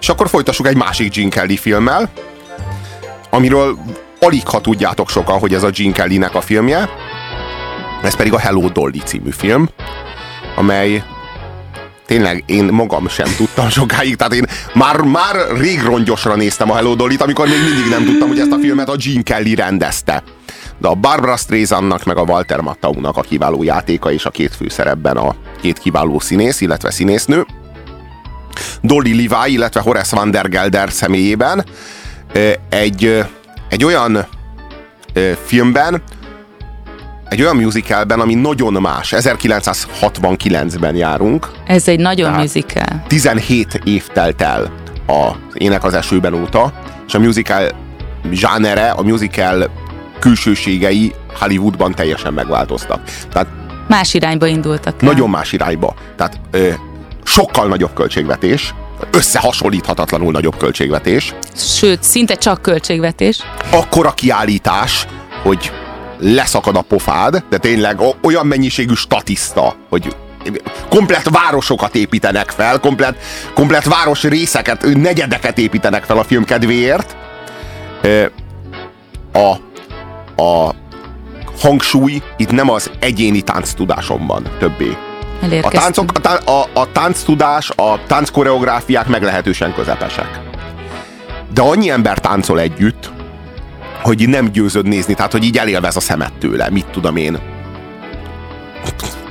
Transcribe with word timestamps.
És 0.00 0.08
akkor 0.08 0.28
folytassuk 0.28 0.66
egy 0.66 0.76
másik 0.76 1.14
Gene 1.14 1.28
Kelly 1.28 1.56
filmmel, 1.56 2.10
amiről 3.30 3.78
alig 4.20 4.48
ha 4.48 4.60
tudjátok 4.60 5.10
sokan, 5.10 5.38
hogy 5.38 5.54
ez 5.54 5.62
a 5.62 5.70
Gene 5.70 5.92
Kelly-nek 5.92 6.34
a 6.34 6.40
filmje. 6.40 6.88
Ez 8.02 8.16
pedig 8.16 8.32
a 8.32 8.38
Hello 8.38 8.68
Dolly 8.68 8.98
című 9.04 9.30
film, 9.30 9.68
amely 10.56 11.02
tényleg 12.06 12.42
én 12.46 12.64
magam 12.64 13.08
sem 13.08 13.28
tudtam 13.36 13.68
sokáig, 13.68 14.16
tehát 14.16 14.34
én 14.34 14.46
már, 14.74 15.00
már 15.00 15.36
rég 15.58 15.82
rongyosra 15.82 16.36
néztem 16.36 16.70
a 16.70 16.74
Hello 16.74 16.94
Dolly-t, 16.94 17.22
amikor 17.22 17.48
még 17.48 17.62
mindig 17.62 17.90
nem 17.90 18.04
tudtam, 18.04 18.28
hogy 18.28 18.38
ezt 18.38 18.52
a 18.52 18.58
filmet 18.58 18.88
a 18.88 18.96
Gene 18.96 19.22
Kelly 19.22 19.54
rendezte. 19.54 20.22
De 20.78 20.88
a 20.88 20.94
Barbara 20.94 21.36
Streisandnak 21.36 22.04
meg 22.04 22.16
a 22.16 22.22
Walter 22.22 22.60
Mattaunak 22.60 23.16
a 23.16 23.20
kiváló 23.20 23.62
játéka 23.62 24.12
és 24.12 24.24
a 24.24 24.30
két 24.30 24.54
főszerepben 24.56 25.16
a 25.16 25.34
két 25.60 25.78
kiváló 25.78 26.18
színész, 26.18 26.60
illetve 26.60 26.90
színésznő. 26.90 27.46
Dolly 28.80 29.26
Levi, 29.26 29.52
illetve 29.52 29.80
Horace 29.80 30.16
Van 30.16 30.30
der 30.30 30.48
Gelder 30.48 30.90
személyében 30.90 31.64
egy, 32.68 33.24
egy 33.68 33.84
olyan 33.84 34.26
filmben, 35.44 36.02
egy 37.28 37.42
olyan 37.42 37.56
musicalben, 37.56 38.20
ami 38.20 38.34
nagyon 38.34 38.72
más. 38.72 39.14
1969-ben 39.16 40.94
járunk. 40.94 41.48
Ez 41.66 41.88
egy 41.88 41.98
nagyon 41.98 42.32
musical. 42.32 43.02
17 43.06 43.80
év 43.84 44.06
telt 44.12 44.42
el 44.42 44.72
az 45.06 45.34
Ének 45.54 45.84
az 45.84 45.94
esőben 45.94 46.34
óta, 46.34 46.72
és 47.06 47.14
a 47.14 47.18
musical 47.18 47.68
zsánere, 48.30 48.90
a 48.90 49.02
musical 49.02 49.70
külsőségei 50.18 51.14
Hollywoodban 51.38 51.94
teljesen 51.94 52.32
megváltoztak. 52.32 53.00
Tehát 53.32 53.48
más 53.88 54.14
irányba 54.14 54.46
indultak. 54.46 55.02
El. 55.02 55.08
Nagyon 55.08 55.30
más 55.30 55.52
irányba. 55.52 55.94
Tehát 56.16 56.40
ö, 56.50 56.70
sokkal 57.26 57.66
nagyobb 57.66 57.92
költségvetés, 57.94 58.74
összehasonlíthatatlanul 59.10 60.32
nagyobb 60.32 60.56
költségvetés. 60.56 61.34
Sőt, 61.54 62.02
szinte 62.02 62.34
csak 62.34 62.62
költségvetés. 62.62 63.38
Akkora 63.70 64.10
kiállítás, 64.10 65.06
hogy 65.42 65.72
leszakad 66.18 66.76
a 66.76 66.80
pofád, 66.80 67.44
de 67.50 67.58
tényleg 67.58 67.98
olyan 68.22 68.46
mennyiségű 68.46 68.94
statiszta, 68.94 69.76
hogy 69.88 70.16
komplet 70.88 71.28
városokat 71.28 71.94
építenek 71.94 72.50
fel, 72.50 72.80
komplet, 72.80 73.16
komplet 73.54 73.84
város 73.84 74.22
részeket, 74.22 74.86
negyedeket 74.94 75.58
építenek 75.58 76.04
fel 76.04 76.18
a 76.18 76.24
film 76.24 76.44
kedvéért. 76.44 77.16
A, 79.32 79.54
a 80.42 80.74
hangsúly 81.60 82.22
itt 82.36 82.50
nem 82.50 82.70
az 82.70 82.90
egyéni 82.98 83.42
tudásom 83.76 84.26
van 84.26 84.42
többé. 84.58 84.96
A, 85.62 85.68
táncok, 85.68 86.12
a, 86.22 86.50
a, 86.50 86.68
a 86.72 86.92
tánctudás, 86.92 87.70
a 87.70 87.98
tánckoreográfiák 88.06 89.06
meglehetősen 89.06 89.74
közepesek. 89.74 90.40
De 91.54 91.62
annyi 91.62 91.90
ember 91.90 92.18
táncol 92.18 92.60
együtt, 92.60 93.10
hogy 94.02 94.28
nem 94.28 94.50
győzöd 94.50 94.86
nézni, 94.86 95.14
tehát 95.14 95.32
hogy 95.32 95.44
így 95.44 95.58
elélvez 95.58 95.96
a 95.96 96.00
szemet 96.00 96.32
tőle, 96.38 96.70
mit 96.70 96.86
tudom 96.86 97.16
én. 97.16 97.38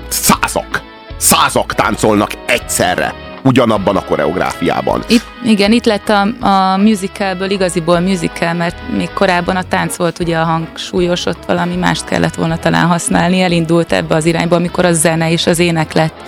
Százak! 0.08 0.84
Százak 1.18 1.74
táncolnak 1.74 2.32
egyszerre 2.46 3.25
ugyanabban 3.46 3.96
a 3.96 4.06
koreográfiában. 4.06 5.04
Itt, 5.08 5.26
igen, 5.44 5.72
itt 5.72 5.86
lett 5.86 6.10
a, 6.10 6.46
a 6.46 6.78
musicalből 6.78 7.50
igaziból 7.50 8.00
musical, 8.00 8.54
mert 8.54 8.76
még 8.98 9.10
korábban 9.14 9.56
a 9.56 9.64
tánc 9.64 9.96
volt 9.96 10.20
ugye 10.20 10.38
a 10.38 10.44
hangsúlyos, 10.44 11.26
ott 11.26 11.46
valami 11.46 11.76
mást 11.76 12.06
kellett 12.06 12.36
volna 12.36 12.58
talán 12.58 12.86
használni, 12.88 13.42
elindult 13.42 13.92
ebbe 13.92 14.16
az 14.16 14.26
irányba, 14.26 14.56
amikor 14.56 14.86
a 14.86 14.94
zene 14.94 15.32
és 15.32 15.48
az 15.48 15.60
ének 15.60 15.94
lett 15.94 16.24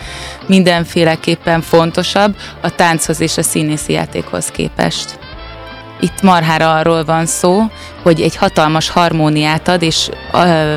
mindenféleképpen 0.45 1.61
fontosabb 1.61 2.35
a 2.61 2.75
tánchoz 2.75 3.21
és 3.21 3.37
a 3.37 3.43
színészi 3.43 3.93
játékhoz 3.93 4.47
képest. 4.47 5.16
Itt 5.99 6.21
marhára 6.21 6.73
arról 6.73 7.03
van 7.03 7.25
szó, 7.25 7.63
hogy 8.01 8.21
egy 8.21 8.35
hatalmas 8.35 8.89
harmóniát 8.89 9.67
ad, 9.67 9.81
és 9.81 10.09
ö, 10.33 10.75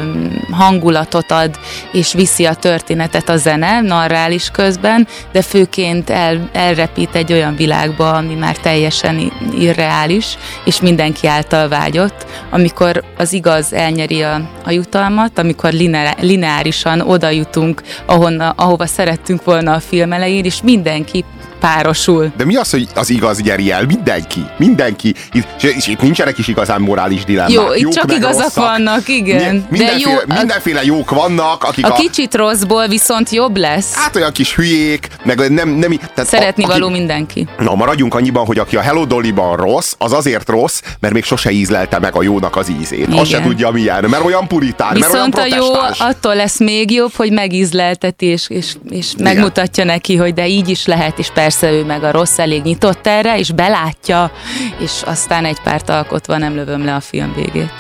hangulatot 0.51 1.31
ad, 1.31 1.59
és 1.93 2.13
viszi 2.13 2.45
a 2.45 2.55
történetet 2.55 3.29
a 3.29 3.37
zene, 3.37 3.81
narrális 3.81 4.51
közben, 4.51 5.07
de 5.33 5.43
főként 5.43 6.11
el, 6.11 6.49
elrepít 6.53 7.15
egy 7.15 7.33
olyan 7.33 7.57
világba, 7.57 8.13
ami 8.13 8.35
már 8.35 8.57
teljesen 8.57 9.33
irreális, 9.59 10.37
és 10.65 10.81
mindenki 10.81 11.27
által 11.27 11.69
vágyott, 11.69 12.27
amikor 12.51 13.05
az 13.17 13.33
igaz 13.33 13.73
elnyeri 13.73 14.23
a, 14.23 14.41
a 14.65 14.71
jutalmat, 14.71 15.39
amikor 15.39 15.73
lineárisan 16.21 17.01
oda 17.01 17.31
jutunk, 17.31 17.83
ahonna, 18.07 18.51
ahova 18.57 18.87
szerettünk 18.87 19.45
volna 19.45 19.73
a 19.73 19.81
film 19.81 20.13
elején, 20.13 20.45
és 20.45 20.63
mindenki 20.63 21.25
párosul. 21.61 22.33
De 22.37 22.45
mi 22.45 22.57
az, 22.57 22.71
hogy 22.71 22.89
az 22.95 23.11
igaz 23.11 23.43
gyeri 23.43 23.73
el? 23.73 23.85
Mindenki. 23.87 24.41
Mindenki. 24.57 25.15
Itt, 25.33 25.63
és 25.63 25.87
itt 25.87 26.01
nincsenek 26.01 26.39
is 26.39 26.49
igazán 26.49 26.81
morális 26.81 27.25
dilemmák. 27.25 27.53
Jó, 27.53 27.73
itt 27.73 27.81
jók 27.81 27.93
csak 27.93 28.13
igazak 28.13 28.43
rosszak. 28.43 28.65
vannak, 28.65 29.09
igen. 29.09 29.67
Mindenféle, 29.71 29.91
De 29.91 29.99
jó, 29.99 30.37
mindenféle 30.39 30.85
jók 30.85 31.11
vannak, 31.11 31.65
akik 31.65 31.87
a, 31.87 31.89
a... 31.89 31.95
kicsit 31.95 32.35
rosszból 32.35 32.87
viszont 32.87 33.31
jobb 33.31 33.57
lesz. 33.57 33.95
Hát 33.95 34.17
olyan 34.17 34.33
kis 34.33 34.55
hülyék, 34.55 35.09
meg 35.25 35.51
nem... 35.51 35.69
nem 35.69 35.99
tehát 36.15 36.31
Szeretni 36.31 36.65
a, 36.65 36.67
való 36.67 36.87
aki, 36.87 36.99
mindenki. 36.99 37.49
Na, 37.59 37.75
maradjunk 37.75 38.15
annyiban, 38.15 38.47
hogy 38.47 38.59
aki 38.59 38.77
a 38.77 38.81
Hello 38.81 39.05
Dolly-ban 39.05 39.57
rossz, 39.57 39.93
az 39.99 40.13
azért 40.13 40.49
rossz, 40.49 40.81
mert 41.01 41.15
még 41.15 41.25
sose 41.25 41.51
ízlelte 41.51 41.99
meg 41.99 42.17
a 42.17 42.23
jónak 42.23 42.57
az 42.57 42.71
ízét. 42.81 43.07
Igen. 43.07 43.19
Azt 43.19 43.31
se 43.31 43.41
tudja 43.41 43.71
milyen, 43.71 44.05
mert 44.09 44.25
olyan 44.25 44.47
puritán, 44.47 44.95
Viszont 44.95 45.35
mert 45.35 45.53
olyan 45.53 45.61
a 45.61 45.65
jó 45.65 46.07
attól 46.07 46.35
lesz 46.35 46.59
még 46.59 46.91
jobb, 46.91 47.13
hogy 47.15 47.33
megízlelteti, 47.33 48.27
és, 48.27 48.49
és, 48.49 48.75
és 48.91 49.13
megmutatja 49.19 49.85
neki, 49.85 50.17
hogy 50.17 50.35
de 50.35 50.47
így 50.47 50.69
is 50.69 50.87
lehet, 50.87 51.19
és 51.19 51.31
persze 51.35 51.50
persze 51.51 51.73
ő 51.73 51.85
meg 51.85 52.05
a 52.05 52.11
rossz 52.11 52.39
elég 52.39 52.63
nyitott 52.63 53.07
erre, 53.07 53.39
és 53.39 53.53
belátja, 53.53 54.33
és 54.79 55.03
aztán 55.05 55.45
egy 55.45 55.61
párt 55.61 55.89
alkotva 55.89 56.39
nem 56.39 56.55
lövöm 56.55 56.85
le 56.85 56.95
a 56.95 57.01
film 57.01 57.33
végét. 57.35 57.73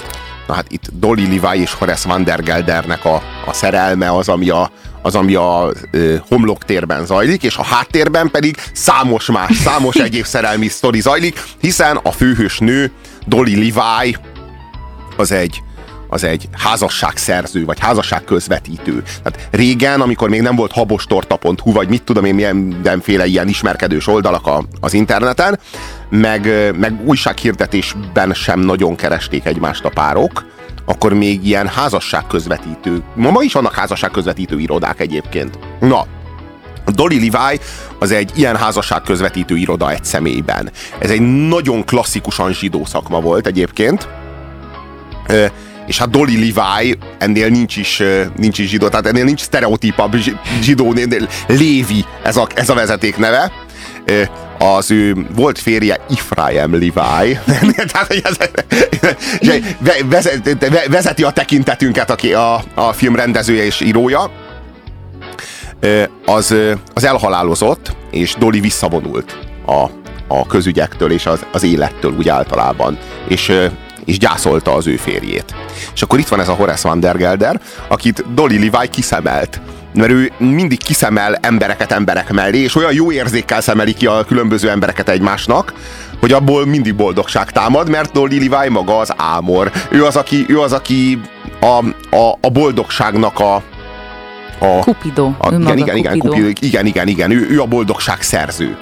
Na 0.46 0.54
hát 0.54 0.64
itt 0.68 0.88
Dolly 0.92 1.38
Levi 1.38 1.60
és 1.60 1.72
Horace 1.72 2.08
Van 2.08 2.24
der 2.24 2.42
Geldernek 2.42 3.04
a, 3.04 3.22
a 3.46 3.52
szerelme 3.52 4.12
az, 4.16 4.28
ami 4.28 4.48
a, 4.48 4.70
az, 5.02 5.14
ami 5.14 5.34
a 5.34 5.70
ö, 5.90 6.14
homloktérben 6.28 7.06
zajlik, 7.06 7.42
és 7.42 7.56
a 7.56 7.64
háttérben 7.64 8.30
pedig 8.30 8.56
számos 8.72 9.26
más, 9.26 9.56
számos 9.56 9.96
egyéb 10.06 10.24
szerelmi 10.24 10.68
sztori 10.68 11.00
zajlik, 11.00 11.42
hiszen 11.60 11.96
a 11.96 12.10
főhős 12.10 12.58
nő, 12.58 12.92
Dolly 13.26 13.54
Levi, 13.54 14.16
az 15.16 15.32
egy 15.32 15.62
az 16.10 16.24
egy 16.24 16.48
házasságszerző, 16.52 17.64
vagy 17.64 17.78
házasság 17.78 18.24
közvetítő. 18.24 19.02
Tehát 19.22 19.48
régen, 19.50 20.00
amikor 20.00 20.28
még 20.28 20.40
nem 20.40 20.56
volt 20.56 20.72
habostorta.hu, 20.72 21.72
vagy 21.72 21.88
mit 21.88 22.02
tudom 22.02 22.24
én, 22.24 22.34
milyen 22.34 22.56
mindenféle 22.56 23.26
ilyen 23.26 23.48
ismerkedős 23.48 24.06
oldalak 24.06 24.46
a, 24.46 24.64
az 24.80 24.94
interneten, 24.94 25.58
meg, 26.08 26.72
meg 26.78 27.00
újsághirdetésben 27.04 28.32
sem 28.34 28.60
nagyon 28.60 28.96
keresték 28.96 29.44
egymást 29.44 29.84
a 29.84 29.88
párok, 29.88 30.44
akkor 30.84 31.14
még 31.14 31.46
ilyen 31.46 31.68
házasság 31.68 32.26
közvetítő, 32.26 33.02
ma, 33.14 33.30
ma 33.30 33.42
is 33.42 33.52
vannak 33.52 33.74
házasság 33.74 34.10
közvetítő 34.10 34.58
irodák 34.58 35.00
egyébként. 35.00 35.58
Na, 35.80 36.06
Dolly 36.86 37.30
Levi 37.30 37.60
az 37.98 38.10
egy 38.10 38.30
ilyen 38.34 38.56
házasság 38.56 39.02
közvetítő 39.02 39.56
iroda 39.56 39.90
egy 39.90 40.04
személyben. 40.04 40.70
Ez 40.98 41.10
egy 41.10 41.20
nagyon 41.48 41.84
klasszikusan 41.84 42.52
zsidó 42.52 42.84
szakma 42.84 43.20
volt 43.20 43.46
egyébként 43.46 44.08
és 45.90 45.98
hát 45.98 46.10
Dolly 46.10 46.52
Levi 46.54 46.98
ennél 47.18 47.48
nincs 47.48 47.76
is, 47.76 48.02
nincs 48.36 48.58
is 48.58 48.68
zsidó, 48.68 48.88
tehát 48.88 49.06
ennél 49.06 49.24
nincs 49.24 49.40
sztereotípabb 49.40 50.16
zsidó, 50.60 50.94
Lévi 51.46 52.04
ez 52.22 52.36
a, 52.36 52.46
ez 52.54 52.68
a 52.68 52.74
vezeték 52.74 53.16
neve. 53.16 53.52
Az 54.58 54.90
ő 54.90 55.26
volt 55.34 55.58
férje 55.58 56.00
Ifraim 56.08 56.72
Levi, 56.72 56.92
tehát 57.92 58.14
vezeti 60.88 61.22
a 61.22 61.30
tekintetünket 61.30 62.10
aki 62.10 62.32
a, 62.32 62.62
a 62.74 62.92
film 62.92 63.16
rendezője 63.16 63.64
és 63.64 63.80
írója, 63.80 64.30
az, 66.26 66.54
az 66.94 67.04
elhalálozott, 67.04 67.96
és 68.10 68.34
Dolly 68.38 68.60
visszavonult 68.60 69.38
a, 69.66 69.84
a 70.28 70.46
közügyektől 70.46 71.12
és 71.12 71.26
az, 71.26 71.46
az 71.52 71.62
élettől 71.62 72.14
úgy 72.16 72.28
általában, 72.28 72.98
és, 73.28 73.52
és 74.10 74.18
gyászolta 74.18 74.74
az 74.74 74.86
ő 74.86 74.96
férjét. 74.96 75.54
És 75.94 76.02
akkor 76.02 76.18
itt 76.18 76.28
van 76.28 76.40
ez 76.40 76.48
a 76.48 76.52
Horace 76.52 76.88
Van 76.88 77.00
der 77.00 77.16
Gelder, 77.16 77.60
akit 77.88 78.34
Dolly 78.34 78.58
Levi 78.58 78.88
kiszemelt 78.88 79.60
mert 79.94 80.10
ő 80.10 80.32
mindig 80.38 80.82
kiszemel 80.82 81.34
embereket 81.34 81.92
emberek 81.92 82.32
mellé, 82.32 82.58
és 82.58 82.74
olyan 82.74 82.92
jó 82.92 83.12
érzékkel 83.12 83.60
szemeli 83.60 83.92
ki 83.94 84.06
a 84.06 84.24
különböző 84.24 84.70
embereket 84.70 85.08
egymásnak, 85.08 85.72
hogy 86.20 86.32
abból 86.32 86.66
mindig 86.66 86.94
boldogság 86.94 87.50
támad, 87.50 87.88
mert 87.88 88.12
Dolly 88.12 88.48
Levi 88.48 88.68
maga 88.68 88.98
az 88.98 89.12
ámor. 89.16 89.70
Ő 89.90 90.04
az, 90.04 90.16
aki, 90.16 90.44
ő 90.48 90.60
az, 90.60 90.72
aki 90.72 91.20
a, 91.60 91.66
a, 92.16 92.38
a 92.40 92.50
boldogságnak 92.50 93.38
a, 93.38 93.54
a 94.58 94.82
Cupido. 94.82 95.30
A, 95.38 95.54
igen, 95.54 95.78
igen, 95.78 95.96
igen, 95.96 96.18
Cupido. 96.18 96.46
igen, 96.60 96.86
igen, 96.86 97.08
igen, 97.08 97.30
ő, 97.30 97.48
ő 97.50 97.60
a 97.60 97.66
boldogság 97.66 98.22
szerző. 98.22 98.76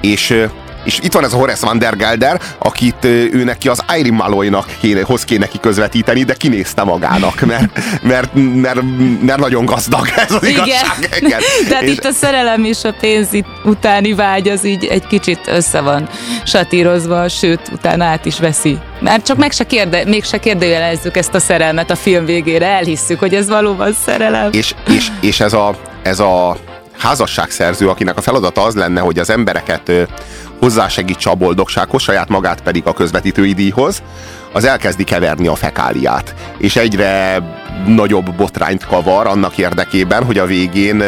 És 0.00 0.46
és 0.86 0.98
itt 1.02 1.12
van 1.12 1.24
ez 1.24 1.32
a 1.32 1.36
Horace 1.36 1.66
Van 1.66 1.78
der 1.78 1.96
Gelder, 1.96 2.40
akit 2.58 3.04
ő 3.04 3.44
neki 3.44 3.68
az 3.68 3.84
Irene 3.98 4.16
Malloy-nak 4.16 4.66
kéne, 4.80 5.02
hoz 5.02 5.24
kéne 5.24 5.40
neki 5.40 5.60
közvetíteni, 5.60 6.22
de 6.24 6.34
kinézte 6.34 6.82
magának, 6.84 7.40
mert, 7.40 7.80
mert, 8.02 8.30
mert, 8.34 8.80
mert 9.22 9.38
nagyon 9.38 9.64
gazdag 9.64 10.08
ez 10.16 10.32
az 10.32 10.42
Igen. 10.46 10.64
igazság. 10.66 11.16
Igen. 11.20 11.40
Tehát 11.68 11.82
És- 11.82 11.90
itt 11.90 12.04
a 12.04 12.12
szerelem 12.12 12.64
és 12.64 12.84
a 12.84 12.94
pénz 13.00 13.28
utáni 13.64 14.14
vágy 14.14 14.48
az 14.48 14.64
így 14.64 14.84
egy 14.84 15.06
kicsit 15.06 15.40
össze 15.46 15.80
van 15.80 16.08
satírozva, 16.44 17.28
sőt, 17.28 17.60
utána 17.72 18.04
át 18.04 18.24
is 18.24 18.38
veszi. 18.38 18.78
Már 19.00 19.22
csak 19.22 19.36
meg 19.36 19.52
se 19.52 19.64
kérde, 19.64 20.04
még 20.04 20.24
se 20.24 20.38
kérdőjelezzük 20.38 21.16
ezt 21.16 21.34
a 21.34 21.38
szerelmet 21.40 21.90
a 21.90 21.96
film 21.96 22.24
végére, 22.24 22.66
elhisszük, 22.66 23.18
hogy 23.18 23.34
ez 23.34 23.48
valóban 23.48 23.96
szerelem. 24.04 24.48
és, 24.52 24.74
és, 24.88 25.08
és 25.20 25.40
ez, 25.40 25.52
a, 25.52 25.76
ez 26.02 26.18
a 26.20 26.56
házasságszerző, 26.98 27.88
akinek 27.88 28.16
a 28.16 28.20
feladata 28.20 28.62
az 28.62 28.74
lenne, 28.74 29.00
hogy 29.00 29.18
az 29.18 29.30
embereket 29.30 29.92
hozzásegítse 30.58 31.30
a 31.30 31.34
boldogsághoz, 31.34 32.02
saját 32.02 32.28
magát 32.28 32.60
pedig 32.60 32.82
a 32.86 32.92
közvetítői 32.92 33.52
díjhoz, 33.52 34.02
az 34.52 34.64
elkezdi 34.64 35.04
keverni 35.04 35.46
a 35.46 35.54
fekáliát. 35.54 36.34
És 36.58 36.76
egyre 36.76 37.38
nagyobb 37.86 38.34
botrányt 38.34 38.86
kavar 38.86 39.26
annak 39.26 39.58
érdekében, 39.58 40.24
hogy 40.24 40.38
a 40.38 40.46
végén 40.46 41.02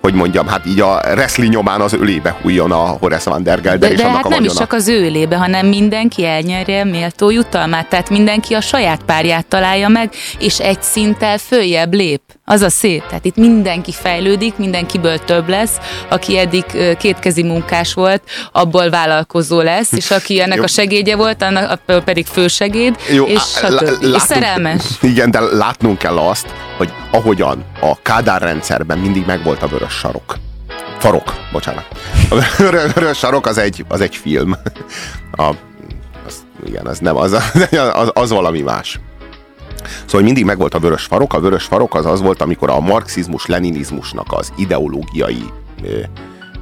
hogy 0.00 0.14
mondjam, 0.14 0.46
hát 0.46 0.66
így 0.66 0.80
a 0.80 1.00
wrestling 1.04 1.52
nyomán 1.52 1.80
az 1.80 1.92
ölébe 1.92 2.36
hújjon 2.42 2.72
a 2.72 2.76
Horace 2.76 3.30
Van 3.30 3.42
der 3.42 3.60
Gelder 3.60 3.88
De, 3.88 3.94
és 3.94 4.00
de 4.00 4.04
annak 4.04 4.16
hát 4.16 4.26
a 4.26 4.28
nem 4.28 4.44
is 4.44 4.52
csak 4.52 4.72
az 4.72 4.88
ő 4.88 5.04
élébe, 5.04 5.36
hanem 5.36 5.66
mindenki 5.66 6.24
elnyerje 6.24 6.84
méltó 6.84 7.30
jutalmát, 7.30 7.88
tehát 7.88 8.10
mindenki 8.10 8.54
a 8.54 8.60
saját 8.60 9.02
párját 9.02 9.46
találja 9.46 9.88
meg, 9.88 10.10
és 10.38 10.58
egy 10.58 10.82
szinttel 10.82 11.38
följebb 11.38 11.94
lép. 11.94 12.20
Az 12.50 12.62
a 12.62 12.70
szép. 12.70 13.06
Tehát 13.06 13.24
itt 13.24 13.36
mindenki 13.36 13.92
fejlődik, 13.92 14.56
mindenkiből 14.56 15.18
több 15.18 15.48
lesz, 15.48 15.78
aki 16.08 16.38
eddig 16.38 16.64
kétkezi 16.98 17.42
munkás 17.42 17.94
volt, 17.94 18.22
abból 18.52 18.90
vállalkozó 18.90 19.60
lesz, 19.60 19.92
és 19.92 20.10
aki 20.10 20.40
ennek 20.42 20.56
Jó. 20.56 20.62
a 20.62 20.66
segédje 20.66 21.16
volt, 21.16 21.42
annak 21.42 21.80
pedig 22.04 22.26
fősegéd, 22.26 22.96
és, 23.26 23.40
á, 23.62 23.68
stb. 23.68 24.02
és 24.14 24.22
szerelmes. 24.22 24.82
Igen, 25.00 25.30
de 25.30 25.40
látnunk 25.40 25.98
kell 25.98 26.18
azt, 26.18 26.46
hogy 26.76 26.92
ahogyan 27.10 27.64
a 27.80 28.02
Kádár 28.02 28.42
rendszerben 28.42 28.98
mindig 28.98 29.26
megvolt 29.26 29.62
a 29.62 29.66
vörös 29.66 29.92
sarok. 29.92 30.36
Farok, 30.98 31.34
bocsánat. 31.52 31.86
A 32.30 32.34
vörös 32.94 33.18
sarok 33.18 33.46
az 33.46 33.58
egy, 33.58 33.84
az 33.88 34.00
egy 34.00 34.16
film. 34.16 34.56
A, 35.32 35.50
az, 36.26 36.34
igen, 36.66 36.86
az 36.86 36.98
nem, 36.98 37.16
az, 37.16 37.32
az, 37.92 38.10
az 38.12 38.30
valami 38.30 38.60
más. 38.60 39.00
Szóval 40.04 40.22
mindig 40.22 40.44
megvolt 40.44 40.74
a 40.74 40.78
vörös 40.78 41.04
farok. 41.04 41.34
A 41.34 41.40
vörös 41.40 41.64
farok 41.64 41.94
az 41.94 42.06
az 42.06 42.20
volt, 42.20 42.42
amikor 42.42 42.70
a 42.70 42.80
marxizmus-leninizmusnak 42.80 44.26
az 44.30 44.52
ideológiai 44.56 45.44
ö, 45.82 46.00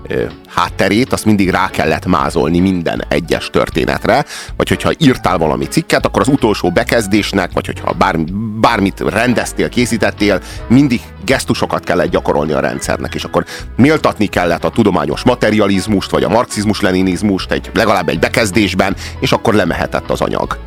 ö, 0.08 0.24
hátterét, 0.48 1.12
azt 1.12 1.24
mindig 1.24 1.50
rá 1.50 1.70
kellett 1.70 2.06
mázolni 2.06 2.58
minden 2.58 3.04
egyes 3.08 3.50
történetre, 3.50 4.24
vagy 4.56 4.68
hogyha 4.68 4.90
írtál 4.98 5.38
valami 5.38 5.64
cikket, 5.64 6.06
akkor 6.06 6.20
az 6.20 6.28
utolsó 6.28 6.70
bekezdésnek, 6.70 7.52
vagy 7.52 7.66
hogyha 7.66 7.92
bár, 7.92 8.18
bármit 8.60 9.00
rendeztél, 9.00 9.68
készítettél, 9.68 10.40
mindig 10.68 11.00
gesztusokat 11.24 11.84
kellett 11.84 12.10
gyakorolni 12.10 12.52
a 12.52 12.60
rendszernek, 12.60 13.14
és 13.14 13.24
akkor 13.24 13.44
méltatni 13.76 14.26
kellett 14.26 14.64
a 14.64 14.70
tudományos 14.70 15.22
materializmust, 15.22 16.10
vagy 16.10 16.22
a 16.22 16.28
marxizmus-leninizmust 16.28 17.50
egy, 17.50 17.70
legalább 17.74 18.08
egy 18.08 18.18
bekezdésben, 18.18 18.96
és 19.20 19.32
akkor 19.32 19.54
lemehetett 19.54 20.10
az 20.10 20.20
anyag. 20.20 20.58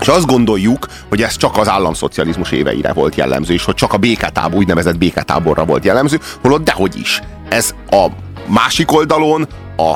És 0.00 0.08
azt 0.08 0.26
gondoljuk, 0.26 0.86
hogy 1.08 1.22
ez 1.22 1.36
csak 1.36 1.56
az 1.56 1.68
államszocializmus 1.68 2.50
éveire 2.50 2.92
volt 2.92 3.14
jellemző, 3.14 3.52
és 3.52 3.64
hogy 3.64 3.74
csak 3.74 3.92
a 3.92 3.96
béketábor, 3.96 4.58
úgynevezett 4.58 4.98
béketáborra 4.98 5.64
volt 5.64 5.84
jellemző, 5.84 6.20
holott 6.42 6.64
dehogy 6.64 6.96
is. 6.96 7.20
Ez 7.48 7.74
a 7.90 8.06
másik 8.46 8.92
oldalon, 8.92 9.48
a 9.76 9.94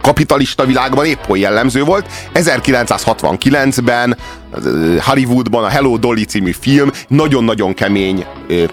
kapitalista 0.00 0.64
világban 0.64 1.04
épp 1.04 1.24
hogy 1.26 1.40
jellemző 1.40 1.84
volt. 1.84 2.06
1969-ben 2.34 4.16
ö, 4.64 4.96
Hollywoodban 5.00 5.64
a 5.64 5.68
Hello 5.68 5.96
Dolly 5.96 6.24
című 6.24 6.52
film 6.52 6.90
nagyon-nagyon 7.08 7.74
kemény 7.74 8.24
ö, 8.48 8.64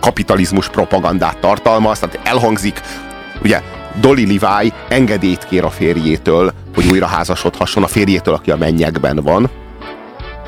kapitalizmus 0.00 0.68
propagandát 0.68 1.38
tartalmaz, 1.38 1.98
tehát 1.98 2.20
elhangzik, 2.22 2.80
ugye 3.42 3.62
Dolly 4.00 4.38
Levi 4.38 4.72
engedélyt 4.88 5.46
kér 5.48 5.64
a 5.64 5.70
férjétől, 5.70 6.52
hogy 6.74 6.86
újra 6.90 7.06
házasodhasson 7.06 7.82
a 7.82 7.86
férjétől, 7.86 8.34
aki 8.34 8.50
a 8.50 8.56
mennyekben 8.56 9.16
van, 9.16 9.50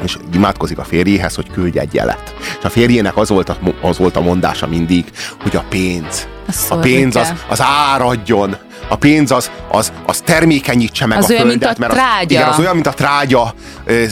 és 0.05 0.17
imádkozik 0.35 0.79
a 0.79 0.85
férjéhez, 0.85 1.35
hogy 1.35 1.50
küldje 1.50 1.81
egy 1.81 1.94
jelet. 1.94 2.35
És 2.58 2.64
a 2.64 2.70
férjének 2.70 3.17
az 3.17 3.29
volt 3.29 3.49
a, 3.49 3.56
az 3.81 3.99
volt 3.99 4.17
a 4.17 4.20
mondása 4.20 4.67
mindig, 4.67 5.05
hogy 5.43 5.56
a 5.56 5.64
pénz, 5.69 6.29
a 6.69 6.76
pénz 6.76 7.17
az, 7.17 7.32
az 7.49 7.61
áradjon, 7.62 8.56
a 8.88 8.97
pénz 8.97 9.31
az, 9.31 9.50
az, 9.70 9.93
az 10.06 10.20
termékenyítse 10.20 11.06
meg 11.06 11.19
Az 11.19 11.31
a 11.31 11.32
olyan, 11.32 11.47
mint 11.47 11.62
földet. 11.62 11.76
a 11.76 11.81
mert 11.81 11.93
az, 11.93 11.99
trágya. 11.99 12.35
igen, 12.35 12.49
az 12.49 12.58
olyan, 12.58 12.75
mint 12.75 12.87
a 12.87 12.93
trágya, 12.93 13.55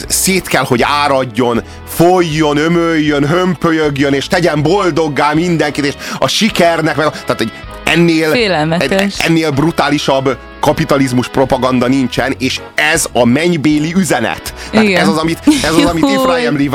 szét 0.07 0.47
kell, 0.47 0.63
hogy 0.63 0.81
áradjon, 0.81 1.63
folyjon, 1.87 2.57
ömöljön, 2.57 3.27
hömpölyögjön, 3.27 4.13
és 4.13 4.27
tegyen 4.27 4.61
boldoggá 4.61 5.33
mindenkit, 5.33 5.85
és 5.85 5.93
a 6.19 6.27
sikernek, 6.27 6.95
meg 6.95 7.09
tehát 7.09 7.41
egy 7.41 7.51
ennél, 7.83 8.31
Félelmetes. 8.31 9.19
ennél 9.19 9.51
brutálisabb 9.51 10.37
kapitalizmus 10.59 11.27
propaganda 11.27 11.87
nincsen, 11.87 12.35
és 12.37 12.59
ez 12.75 13.05
a 13.13 13.25
mennybéli 13.25 13.93
üzenet. 13.95 14.53
Tehát 14.71 14.87
ez 14.87 15.07
az, 15.07 15.17
amit, 15.17 15.39
ez 15.63 15.73
az, 15.73 15.85
amit. 15.85 16.03
Ephraim 16.03 16.51
Levi 16.51 16.69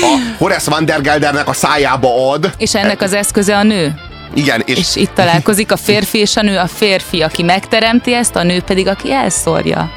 a 0.00 0.34
Horace 0.38 0.70
Van 0.70 0.84
der 0.84 1.00
Geldernek 1.00 1.48
a 1.48 1.52
szájába 1.52 2.30
ad. 2.32 2.50
És 2.58 2.74
ennek 2.74 3.02
az 3.02 3.12
eszköze 3.12 3.56
a 3.56 3.62
nő. 3.62 3.94
Igen, 4.34 4.62
és, 4.66 4.78
És 4.78 4.96
itt 4.96 5.14
találkozik 5.14 5.72
a 5.72 5.76
férfi 5.76 6.18
és 6.18 6.36
a 6.36 6.42
nő, 6.42 6.58
a 6.58 6.66
férfi, 6.66 7.22
aki 7.22 7.42
megteremti 7.42 8.14
ezt, 8.14 8.36
a 8.36 8.42
nő 8.42 8.60
pedig, 8.60 8.88
aki 8.88 9.12
elszórja. 9.12 9.90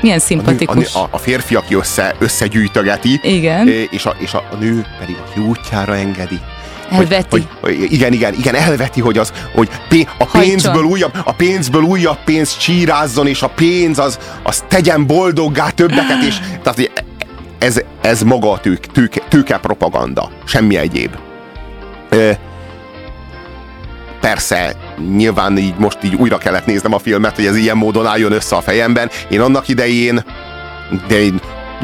Milyen 0.00 0.18
szimpatikus. 0.18 0.94
A, 0.94 0.98
a, 0.98 1.08
a 1.10 1.18
férfi, 1.18 1.54
aki 1.54 1.74
össze, 1.74 2.14
összegyűjtögeti, 2.18 3.20
Igen. 3.22 3.68
és, 3.90 4.04
a, 4.04 4.14
és 4.18 4.34
a, 4.34 4.44
a 4.50 4.54
nő 4.54 4.86
pedig 4.98 5.16
aki 5.28 5.40
útjára 5.40 5.96
engedi. 5.96 6.40
Elveti. 6.90 7.26
Hogy, 7.30 7.48
hogy, 7.60 7.92
igen, 7.92 8.12
igen, 8.12 8.34
igen, 8.34 8.54
elveti, 8.54 9.00
hogy, 9.00 9.18
az, 9.18 9.32
hogy 9.54 9.68
pé, 9.88 10.06
a, 10.18 10.24
Hajtson. 10.24 10.40
pénzből 10.40 10.82
újabb, 10.82 11.12
a 11.24 11.32
pénzből 11.32 11.82
újabb 11.82 12.18
pénz 12.24 12.56
csírázzon, 12.56 13.26
és 13.26 13.42
a 13.42 13.48
pénz 13.48 13.98
az, 13.98 14.18
az 14.42 14.64
tegyen 14.68 15.06
boldoggá 15.06 15.68
többeket, 15.68 16.22
és 16.22 16.36
tehát 16.62 16.90
ez, 17.58 17.80
ez 18.00 18.22
maga 18.22 18.50
a 18.50 18.58
tőke, 18.58 18.88
tőke, 18.92 19.20
tőke 19.28 19.58
propaganda, 19.58 20.30
semmi 20.44 20.76
egyéb. 20.76 21.16
Ö, 22.08 22.30
persze, 24.20 24.74
nyilván 25.16 25.58
így 25.58 25.74
most 25.78 25.98
így 26.02 26.14
újra 26.14 26.38
kellett 26.38 26.66
néznem 26.66 26.94
a 26.94 26.98
filmet, 26.98 27.34
hogy 27.34 27.46
ez 27.46 27.56
ilyen 27.56 27.76
módon 27.76 28.06
álljon 28.06 28.32
össze 28.32 28.56
a 28.56 28.60
fejemben. 28.60 29.10
Én 29.28 29.40
annak 29.40 29.68
idején, 29.68 30.24
de 31.08 31.20
én 31.20 31.40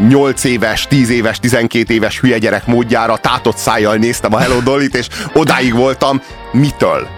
8 0.08 0.44
éves, 0.44 0.86
10 0.88 1.10
éves, 1.10 1.38
12 1.38 1.94
éves 1.94 2.20
hülye 2.20 2.38
gyerek 2.38 2.66
módjára 2.66 3.16
tátott 3.16 3.56
szájjal 3.56 3.96
néztem 3.96 4.34
a 4.34 4.38
Hello 4.38 4.60
Dolly-t, 4.60 4.94
és 4.94 5.06
odáig 5.34 5.74
voltam, 5.74 6.22
mitől? 6.52 7.08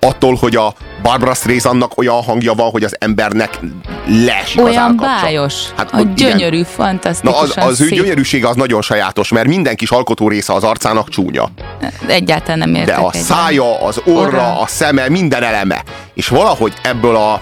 Attól, 0.00 0.34
hogy 0.34 0.56
a 0.56 0.74
Barbara 1.02 1.34
Streisandnak 1.34 1.98
olyan 1.98 2.22
hangja 2.22 2.52
van, 2.54 2.70
hogy 2.70 2.84
az 2.84 2.96
embernek 2.98 3.58
leesik 4.06 4.58
az 4.60 4.64
Olyan 4.64 4.82
állkapcsa. 4.82 5.20
bájos, 5.22 5.54
Hát, 5.76 5.90
a 5.92 5.96
hogy 5.96 6.20
igen. 6.20 6.30
gyönyörű, 6.36 6.58
Na 6.58 6.64
fantasztikusan 6.64 7.42
az, 7.62 7.70
az 7.70 7.80
ő 7.80 7.86
szép. 7.86 7.98
gyönyörűsége 7.98 8.48
az 8.48 8.56
nagyon 8.56 8.82
sajátos, 8.82 9.28
mert 9.28 9.46
minden 9.46 9.76
kis 9.76 9.90
alkotó 9.90 10.28
része 10.28 10.52
az 10.52 10.64
arcának 10.64 11.08
csúnya. 11.08 11.48
Egyáltalán 12.06 12.58
nem 12.58 12.74
értek 12.74 12.94
De 12.96 13.00
a 13.02 13.10
egyet. 13.12 13.22
szája, 13.26 13.82
az 13.84 14.00
orra, 14.04 14.20
Orra. 14.20 14.60
a 14.60 14.66
szeme, 14.66 15.08
minden 15.08 15.42
eleme. 15.42 15.82
És 16.14 16.28
valahogy 16.28 16.72
ebből 16.82 17.16
a 17.16 17.40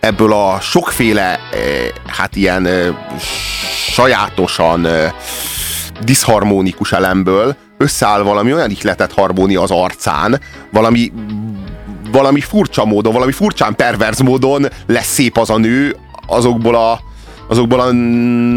ebből 0.00 0.32
a 0.32 0.60
sokféle, 0.60 1.22
eh, 1.22 1.38
hát 2.06 2.36
ilyen 2.36 2.66
eh, 2.66 2.94
sajátosan 3.92 4.86
eh, 4.86 5.12
diszharmonikus 6.04 6.92
elemből 6.92 7.56
összeáll 7.78 8.22
valami 8.22 8.52
olyan 8.52 8.70
ihletett 8.70 9.12
harmónia 9.12 9.62
az 9.62 9.70
arcán, 9.70 10.40
valami 10.72 11.12
valami 12.12 12.40
furcsa 12.40 12.84
módon, 12.84 13.12
valami 13.12 13.32
furcsán 13.32 13.74
perverz 13.74 14.20
módon 14.20 14.66
lesz 14.86 15.12
szép 15.12 15.38
az 15.38 15.50
a 15.50 15.56
nő 15.56 15.96
azokból 16.26 16.74
a 16.74 17.00
azokból 17.50 17.80
a 17.80 17.90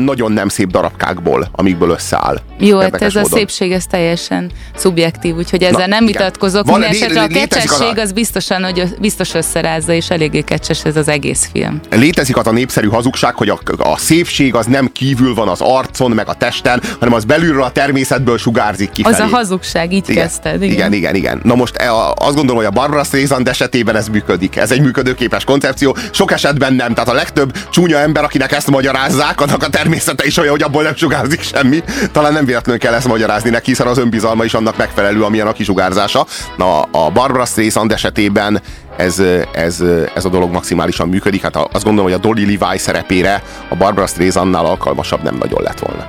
nagyon 0.04 0.32
nem 0.32 0.48
szép 0.48 0.70
darabkákból, 0.72 1.48
amikből 1.52 1.90
összeáll. 1.90 2.40
Jó, 2.60 2.80
hát 2.80 3.02
ez 3.02 3.16
a 3.16 3.20
módon. 3.22 3.38
szépség, 3.40 3.72
ez 3.72 3.86
teljesen 3.86 4.52
szubjektív, 4.76 5.36
úgyhogy 5.36 5.64
ezzel 5.64 5.80
Na, 5.80 5.88
nem 5.88 6.04
igen. 6.04 6.06
vitatkozok. 6.06 6.66
Van- 6.66 6.80
Minden 6.80 6.92
lé- 6.92 7.02
esetre 7.02 7.22
a 7.22 7.24
a- 7.24 7.28
kecsesség 7.28 7.98
az 7.98 8.12
biztosan, 8.12 8.64
hogy 8.64 8.84
biztos 9.00 9.34
összerázza, 9.34 9.94
és 9.94 10.10
eléggé 10.10 10.42
kecses 10.42 10.86
ez 10.86 10.96
az 10.96 11.08
egész 11.08 11.50
film. 11.54 11.80
Létezik 11.92 12.38
az 12.38 12.48
a 12.48 12.52
népszerű 12.52 12.88
hazugság, 12.88 13.36
hogy 13.36 13.50
a, 13.50 13.60
a 13.78 13.98
szépség 13.98 14.56
az 14.56 14.66
nem 14.66 14.92
kívül 14.92 15.34
van 15.34 15.48
az 15.48 15.62
arcon, 15.62 16.12
meg 16.12 16.28
a 16.28 16.34
testen, 16.34 16.82
hanem 17.00 17.14
az 17.14 17.24
belülről 17.26 17.64
a 17.64 17.72
természetből 17.72 18.38
sugárzik 18.38 18.92
kifelé. 18.92 19.14
Az 19.16 19.20
a 19.20 19.36
hazugság, 19.36 19.94
így 19.94 20.10
igen, 20.10 20.24
kezdted. 20.24 20.62
igen, 20.64 20.94
igen, 20.94 21.16
igen. 21.16 21.40
Na 21.44 21.56
most 21.56 21.76
e, 21.76 21.92
a- 21.94 22.14
azt 22.18 22.36
gondolom, 22.36 22.56
hogy 22.56 22.66
a 22.66 22.70
Barbara 22.72 23.04
Streisand 23.04 23.48
esetében 23.48 23.96
ez 23.96 24.08
működik. 24.08 24.56
Ez 24.56 24.72
egy 24.72 24.82
működőképes 24.82 25.44
koncepció. 25.44 25.96
Sok 26.12 26.32
esetben 26.32 26.74
nem. 26.74 26.94
Tehát 26.94 27.10
a 27.10 27.14
legtöbb 27.14 27.58
csúnya 27.70 27.98
ember, 27.98 28.24
akinek 28.24 28.52
ezt 28.52 28.70
mondja, 28.70 28.83
magyarázzák, 28.84 29.42
annak 29.42 29.64
a 29.64 29.70
természete 29.70 30.26
is 30.26 30.38
olyan, 30.38 30.52
hogy 30.52 30.62
abból 30.62 30.84
nem 30.84 30.96
sugárzik 30.96 31.42
semmi. 31.42 31.84
Talán 32.12 32.34
nem 32.34 32.46
véletlenül 32.46 32.82
kell 32.82 32.94
ezt 32.94 33.08
magyarázni 33.08 33.50
neki, 33.50 33.70
hiszen 33.70 33.88
az 33.88 33.98
önbizalma 33.98 34.44
is 34.44 34.54
annak 34.54 34.78
megfelelő, 34.78 35.24
amilyen 35.24 35.48
a 35.48 35.52
kisugárzása. 35.52 36.26
Na, 36.58 36.82
a 36.82 37.12
Barbara 37.12 37.46
Streisand 37.46 37.92
esetében 37.92 38.62
ez, 38.98 39.22
ez, 39.54 39.84
ez 40.16 40.26
a 40.26 40.30
dolog 40.30 40.52
maximálisan 40.52 41.10
működik. 41.10 41.42
Hát 41.42 41.56
azt 41.56 41.84
gondolom, 41.84 42.12
hogy 42.12 42.20
a 42.20 42.28
Dolly 42.28 42.58
Levi 42.58 42.78
szerepére 42.78 43.44
a 43.70 43.76
Barbara 43.76 44.08
Streisandnál 44.08 44.66
alkalmasabb 44.66 45.24
nem 45.24 45.36
nagyon 45.36 45.62
lett 45.62 45.80
volna. 45.80 46.08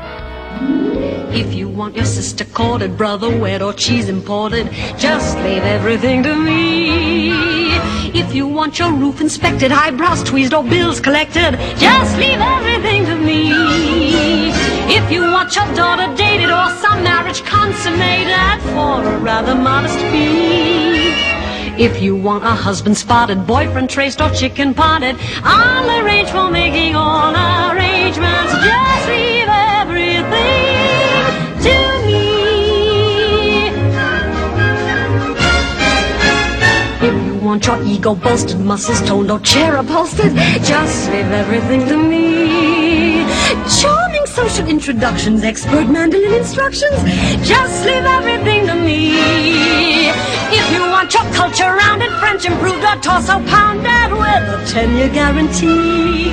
If 1.36 1.52
you 1.52 1.68
want 1.68 1.96
your 1.96 2.04
sister 2.04 2.44
courted, 2.44 2.96
brother 2.96 3.28
wed, 3.28 3.60
or 3.60 3.72
cheese 3.72 4.08
imported, 4.08 4.70
just 4.96 5.36
leave 5.38 5.64
everything 5.64 6.22
to 6.22 6.32
me. 6.32 7.74
If 8.14 8.32
you 8.32 8.46
want 8.46 8.78
your 8.78 8.92
roof 8.92 9.20
inspected, 9.20 9.72
eyebrows 9.72 10.22
tweezed 10.22 10.54
or 10.54 10.62
bills 10.62 11.00
collected, 11.00 11.58
just 11.76 12.16
leave 12.18 12.38
everything 12.38 13.04
to 13.06 13.16
me. 13.16 14.52
If 14.94 15.10
you 15.10 15.22
want 15.22 15.56
your 15.56 15.66
daughter 15.74 16.14
dated 16.14 16.50
or 16.50 16.70
some 16.76 17.02
marriage 17.02 17.42
consummated 17.42 18.62
for 18.72 19.02
a 19.02 19.18
rather 19.18 19.56
modest 19.56 19.98
fee. 20.12 20.94
If 21.82 22.00
you 22.00 22.14
want 22.14 22.44
a 22.44 22.50
husband 22.50 22.96
spotted, 22.96 23.44
boyfriend 23.44 23.90
traced 23.90 24.20
or 24.20 24.30
chicken 24.30 24.72
potted, 24.72 25.16
I'll 25.42 26.04
arrange 26.04 26.30
for 26.30 26.48
making 26.48 26.94
all 26.94 27.34
arrangements. 27.34 28.52
Just 28.52 29.08
leave 29.08 29.43
Want 37.54 37.66
your 37.66 37.84
ego 37.84 38.14
bolstered, 38.16 38.58
muscles 38.58 39.00
toned 39.02 39.30
or 39.30 39.38
chair 39.38 39.76
upholstered, 39.76 40.34
just 40.64 41.08
leave 41.12 41.30
everything 41.30 41.86
to 41.86 41.96
me. 41.96 43.24
Charming 43.80 44.26
social 44.26 44.66
introductions, 44.66 45.44
expert 45.44 45.86
mandolin 45.86 46.34
instructions, 46.34 46.98
just 47.46 47.86
leave 47.86 48.02
everything 48.02 48.66
to 48.66 48.74
me. 48.74 49.20
If 50.50 50.68
you 50.72 50.80
want 50.80 51.14
your 51.14 51.22
culture 51.32 51.72
rounded, 51.72 52.10
French 52.18 52.44
improved 52.44 52.82
or 52.82 52.96
torso 53.00 53.38
pounded 53.46 54.10
with 54.10 54.42
a 54.50 54.60
10-year 54.74 55.10
guarantee. 55.10 56.32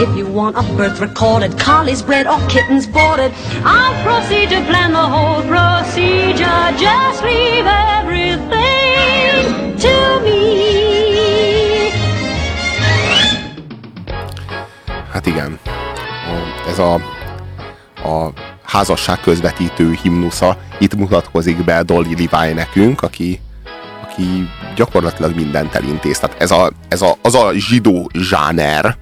If 0.00 0.16
you 0.16 0.28
want 0.28 0.56
a 0.56 0.62
birth 0.76 1.00
recorded, 1.00 1.58
collies 1.58 2.02
bred 2.02 2.28
or 2.28 2.38
kittens 2.46 2.86
boarded, 2.86 3.32
I'll 3.64 4.00
proceed 4.04 4.50
to 4.50 4.64
plan 4.70 4.92
the 4.92 5.08
whole 5.14 5.42
procedure. 5.42 6.78
Just 6.78 7.24
leave 7.24 7.66
everything 7.66 9.03
to 9.84 10.20
me. 10.24 10.44
Hát 15.12 15.26
igen, 15.26 15.58
ez 16.68 16.78
a, 16.78 16.94
a 17.94 18.32
házasság 18.62 19.20
közvetítő 19.20 19.98
himnusza 20.02 20.56
itt 20.78 20.94
mutatkozik 20.94 21.64
be 21.64 21.82
Dolly 21.82 22.08
Levi 22.10 22.52
nekünk, 22.52 23.02
aki, 23.02 23.40
aki 24.02 24.48
gyakorlatilag 24.76 25.34
mindent 25.34 25.74
elintéz. 25.74 26.18
Tehát 26.18 26.40
ez, 26.42 26.50
a, 26.50 26.72
ez 26.88 27.02
a, 27.02 27.16
az 27.22 27.34
a 27.34 27.52
zsidó 27.52 28.10
zsáner, 28.12 28.96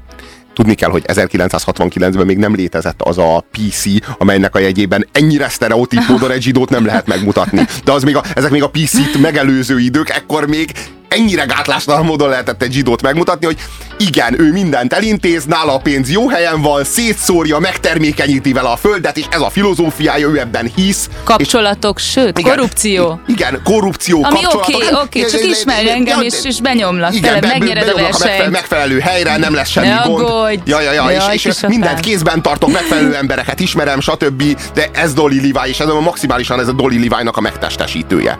tudni 0.54 0.75
kell, 0.75 0.90
hogy 0.90 1.02
1969-ben 1.06 2.26
még 2.26 2.38
nem 2.38 2.54
létezett 2.54 3.02
az 3.02 3.18
a 3.18 3.44
PC, 3.50 3.85
amelynek 4.18 4.54
a 4.54 4.59
jegyében 4.59 5.06
ennyire 5.12 5.49
sztereotíp 5.49 6.00
módon 6.09 6.30
egy 6.37 6.42
zsidót 6.42 6.71
nem 6.71 6.85
lehet 6.85 7.06
megmutatni. 7.06 7.66
De 7.85 7.92
az 7.92 8.02
még 8.02 8.16
a, 8.16 8.23
ezek 8.35 8.50
még 8.50 8.62
a 8.62 8.71
PC-t 8.71 9.21
megelőző 9.21 9.78
idők, 9.78 10.09
ekkor 10.09 10.47
még 10.47 10.73
ennyire 11.12 11.45
gátlástalan 11.45 12.04
módon 12.04 12.28
lehetett 12.28 12.62
egy 12.62 12.73
zsidót 12.73 13.02
megmutatni, 13.02 13.47
hogy 13.47 13.59
igen, 13.97 14.40
ő 14.40 14.52
mindent 14.52 14.92
elintéz, 14.92 15.45
nála 15.45 15.75
a 15.75 15.78
pénz 15.78 16.11
jó 16.11 16.28
helyen 16.28 16.61
van, 16.61 16.85
szétszórja, 16.85 17.59
megtermékenyíti 17.59 18.52
vele 18.52 18.69
a 18.69 18.76
földet, 18.76 19.16
és 19.16 19.25
ez 19.31 19.40
a 19.40 19.50
filozófiája, 19.50 20.28
ő 20.28 20.38
ebben 20.38 20.71
hisz. 20.75 21.09
Kapcsolatok, 21.25 21.99
és, 21.99 22.11
sőt, 22.11 22.38
igen, 22.38 22.57
korrupció. 22.57 23.21
Igen, 23.26 23.61
korrupció, 23.64 24.25
Ami 24.25 24.37
oké, 24.37 24.57
oké, 24.57 24.75
okay, 24.75 25.02
okay, 25.02 25.31
csak 25.31 25.45
ismerj 25.45 25.88
engem, 25.88 26.21
és, 26.21 26.35
és 26.42 26.61
benyomlak, 26.61 27.14
igen, 27.14 27.40
tele, 27.40 27.59
megnyered 27.59 27.88
a 27.88 27.95
versenyt. 27.95 28.50
Megfelelő 28.50 28.99
helyre, 28.99 29.37
nem 29.37 29.54
lesz 29.54 29.69
semmi 29.69 29.87
ne 29.87 30.02
gond. 30.07 30.61
Ja, 30.64 30.81
ja, 30.81 30.92
ja, 30.92 31.11
ja, 31.11 31.33
és, 31.33 31.45
és 31.45 31.57
mindent 31.66 32.00
kézben 32.00 32.42
tartok, 32.42 32.73
megfelelő 32.73 33.14
embereket 33.14 33.61
ismerem, 33.61 34.00
stb. 34.00 34.42
De 34.75 34.88
ez 34.92 35.12
Dolly 35.12 35.37
Levi, 35.37 35.69
és 35.69 35.81
ez 35.81 35.88
a 35.88 36.00
maximálisan 36.00 36.61
ez 36.61 36.69
a 36.69 36.73
Dolly 36.73 37.09
Levi-nak 37.09 37.37
a 37.37 37.40
megtestesítője. 37.40 38.38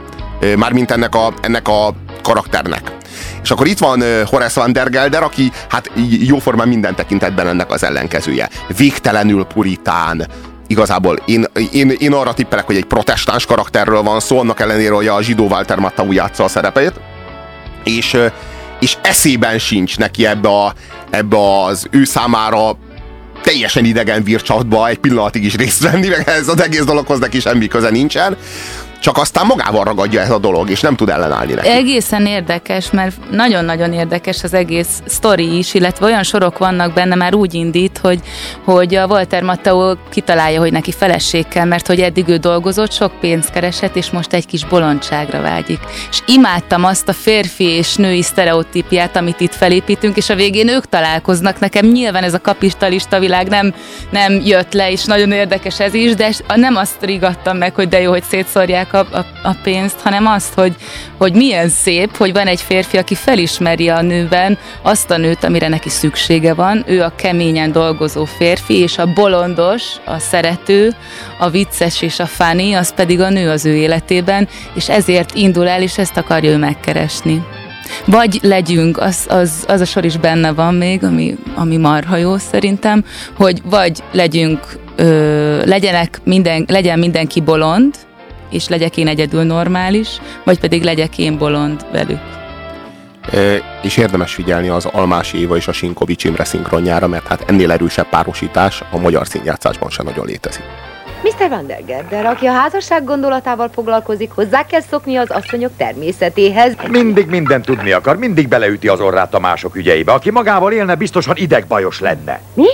Mármint 0.57 0.91
ennek 0.91 1.15
a, 1.15 1.35
ennek 1.41 1.69
a 1.69 1.95
karakternek. 2.23 2.93
És 3.43 3.51
akkor 3.51 3.67
itt 3.67 3.79
van 3.79 4.03
Horace 4.27 4.61
van 4.61 4.73
der 4.73 4.91
Gelder, 4.91 5.23
aki 5.23 5.53
hát 5.69 5.91
jóformán 6.21 6.69
minden 6.69 6.95
tekintetben 6.95 7.47
ennek 7.47 7.71
az 7.71 7.85
ellenkezője. 7.85 8.49
Végtelenül 8.77 9.45
puritán, 9.45 10.27
igazából 10.67 11.19
én, 11.25 11.47
én, 11.73 11.91
én 11.99 12.13
arra 12.13 12.35
tippelek, 12.35 12.67
hogy 12.67 12.77
egy 12.77 12.85
protestáns 12.85 13.47
karakterről 13.47 14.03
van 14.03 14.21
szó, 14.21 14.39
annak 14.39 14.61
ellenére, 14.61 14.95
hogy 14.95 15.07
a 15.07 15.23
zsidó 15.23 15.47
Walter 15.47 15.79
Matthau 15.79 16.13
játsza 16.13 16.45
a 16.45 16.49
szerepét, 16.49 16.93
és, 17.85 18.17
és 18.81 18.97
eszében 19.03 19.59
sincs 19.59 19.99
neki 19.99 20.27
ebbe, 20.27 20.49
a, 20.49 20.75
ebbe 21.11 21.63
az 21.65 21.87
ő 21.91 22.05
számára 22.05 22.77
teljesen 23.43 23.85
idegen 23.85 24.23
vircsatba 24.23 24.89
egy 24.89 24.99
pillanatig 24.99 25.45
is 25.45 25.55
részt 25.55 25.83
venni, 25.83 26.09
meg 26.09 26.29
ez 26.29 26.49
az 26.49 26.63
egész 26.63 26.85
dologhoz 26.85 27.19
neki 27.19 27.41
semmi 27.41 27.67
köze 27.67 27.91
nincsen 27.91 28.37
csak 29.03 29.19
aztán 29.19 29.47
magával 29.47 29.85
ragadja 29.85 30.21
ez 30.21 30.31
a 30.31 30.39
dolog, 30.39 30.71
és 30.71 30.81
nem 30.81 30.97
tud 30.97 31.09
ellenállni 31.09 31.53
neki. 31.53 31.69
Egészen 31.69 32.27
érdekes, 32.27 32.91
mert 32.91 33.31
nagyon-nagyon 33.31 33.93
érdekes 33.93 34.43
az 34.43 34.55
egész 34.55 35.03
sztori 35.07 35.57
is, 35.59 35.75
illetve 35.75 36.07
olyan 36.07 36.23
sorok 36.23 36.59
vannak 36.59 36.93
benne, 36.93 37.15
már 37.15 37.35
úgy 37.35 37.55
indít, 37.55 37.99
hogy, 37.99 38.21
hogy 38.65 38.95
a 38.95 39.07
Walter 39.07 39.43
Matteo 39.43 39.95
kitalálja, 40.11 40.61
hogy 40.61 40.73
neki 40.73 40.93
feleség 40.93 41.49
kell, 41.49 41.65
mert 41.65 41.87
hogy 41.87 42.01
eddig 42.01 42.29
ő 42.29 42.37
dolgozott, 42.37 42.93
sok 42.93 43.13
pénzt 43.21 43.51
keresett, 43.51 43.97
és 43.97 44.11
most 44.11 44.33
egy 44.33 44.47
kis 44.47 44.65
bolondságra 44.65 45.41
vágyik. 45.41 45.81
És 46.11 46.19
imádtam 46.27 46.85
azt 46.85 47.09
a 47.09 47.13
férfi 47.13 47.65
és 47.65 47.95
női 47.95 48.23
sztereotípiát, 48.23 49.17
amit 49.17 49.41
itt 49.41 49.55
felépítünk, 49.55 50.17
és 50.17 50.29
a 50.29 50.35
végén 50.35 50.69
ők 50.69 50.89
találkoznak. 50.89 51.59
Nekem 51.59 51.87
nyilván 51.87 52.23
ez 52.23 52.35
a 52.35 52.41
kapitalista 52.41 53.19
világ 53.19 53.49
nem, 53.49 53.75
nem 54.11 54.41
jött 54.45 54.73
le, 54.73 54.91
és 54.91 55.05
nagyon 55.05 55.33
érdekes 55.33 55.81
ez 55.81 55.95
is, 55.95 56.15
de 56.15 56.31
nem 56.55 56.77
azt 56.77 56.97
rigattam 57.01 57.57
meg, 57.57 57.75
hogy 57.75 57.89
de 57.89 58.01
jó, 58.01 58.11
hogy 58.11 58.25
szétszórják 58.29 58.92
a, 58.93 58.99
a, 58.99 59.27
a 59.43 59.55
pénzt, 59.63 60.01
hanem 60.01 60.27
azt, 60.27 60.55
hogy, 60.55 60.75
hogy 61.19 61.35
milyen 61.35 61.69
szép, 61.69 62.17
hogy 62.17 62.33
van 62.33 62.47
egy 62.47 62.61
férfi, 62.61 62.97
aki 62.97 63.15
felismeri 63.15 63.89
a 63.89 64.03
nőben 64.03 64.59
azt 64.83 65.11
a 65.11 65.17
nőt, 65.17 65.45
amire 65.45 65.69
neki 65.69 65.89
szüksége 65.89 66.55
van. 66.55 66.85
Ő 66.87 67.03
a 67.03 67.13
keményen 67.17 67.73
dolgozó 67.73 68.25
férfi, 68.25 68.79
és 68.79 68.99
a 68.99 69.13
bolondos, 69.13 69.83
a 70.05 70.19
szerető, 70.19 70.95
a 71.39 71.51
vicces 71.51 72.03
és 72.03 72.19
a 72.19 72.27
funny, 72.27 72.77
az 72.77 72.95
pedig 72.95 73.21
a 73.21 73.29
nő 73.29 73.51
az 73.51 73.65
ő 73.65 73.75
életében, 73.75 74.49
és 74.75 74.89
ezért 74.89 75.35
indul 75.35 75.69
el, 75.69 75.83
és 75.83 75.99
ezt 75.99 76.17
akarja 76.17 76.51
ő 76.51 76.57
megkeresni. 76.57 77.43
Vagy 78.07 78.39
legyünk, 78.43 78.99
az, 78.99 79.27
az, 79.29 79.65
az 79.69 79.81
a 79.81 79.85
sor 79.85 80.05
is 80.05 80.17
benne 80.17 80.53
van 80.53 80.75
még, 80.75 81.05
ami, 81.05 81.37
ami 81.55 81.77
marha 81.77 82.17
jó 82.17 82.37
szerintem, 82.37 83.05
hogy 83.37 83.63
vagy 83.65 84.03
legyünk, 84.13 84.61
ö, 84.97 85.65
legyenek 85.65 86.21
minden, 86.25 86.65
legyen 86.69 86.99
mindenki 86.99 87.41
bolond, 87.41 87.95
és 88.53 88.69
legyek 88.69 88.97
én 88.97 89.09
egyedül 89.09 89.43
normális, 89.43 90.09
vagy 90.45 90.61
pedig 90.61 90.83
legyek 90.83 91.19
én 91.19 91.39
bolond 91.39 91.87
velük. 91.93 92.21
E, 93.33 93.39
és 93.83 93.97
érdemes 93.97 94.35
figyelni 94.35 94.69
az 94.69 94.85
Almási 94.85 95.39
Éva 95.39 95.57
és 95.57 95.69
a 95.69 95.73
Sinkovics 95.73 96.25
Imre 96.25 96.45
szinkronjára, 96.45 97.07
mert 97.07 97.27
hát 97.27 97.45
ennél 97.47 97.71
erősebb 97.71 98.09
párosítás 98.09 98.83
a 98.91 98.99
magyar 98.99 99.27
színjátszásban 99.27 99.91
sem 99.91 100.05
nagyon 100.05 100.27
létezik. 100.27 100.65
Mr. 101.23 101.49
Van 101.49 101.67
der 101.67 101.85
Gerder, 101.85 102.27
aki 102.27 102.47
a 102.47 102.53
házasság 102.53 103.05
gondolatával 103.05 103.71
foglalkozik, 103.75 104.31
hozzá 104.31 104.67
kell 104.67 104.81
szokni 104.91 105.17
az 105.17 105.31
asszonyok 105.31 105.71
természetéhez. 105.77 106.75
Mindig 106.89 107.27
mindent 107.27 107.65
tudni 107.65 107.93
akar, 107.93 108.17
mindig 108.17 108.49
beleüti 108.49 108.89
az 108.89 109.01
orrát 109.01 109.35
a 109.35 109.39
mások 109.39 109.77
ügyeibe. 109.77 110.13
Aki 110.13 110.31
magával 110.31 110.73
élne, 110.73 110.95
biztosan 110.95 111.37
idegbajos 111.37 112.01
lenne. 112.01 112.41
Mi? 112.55 112.69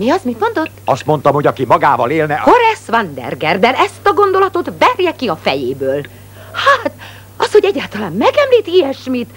Mi 0.00 0.10
az? 0.10 0.20
Mit 0.22 0.40
mondott? 0.40 0.70
Azt 0.84 1.06
mondtam, 1.06 1.32
hogy 1.32 1.46
aki 1.46 1.64
magával 1.64 2.10
élne... 2.10 2.36
Horace 2.36 2.90
van 2.90 3.14
der 3.14 3.36
Gerder, 3.36 3.74
ezt 3.74 4.00
a 4.02 4.12
gondolatot 4.12 4.72
verje 4.78 5.12
ki 5.16 5.28
a 5.28 5.36
fejéből. 5.42 6.00
Hát, 6.52 6.92
az, 7.36 7.52
hogy 7.52 7.64
egyáltalán 7.64 8.12
megemlít 8.12 8.66
ilyesmit, 8.66 9.30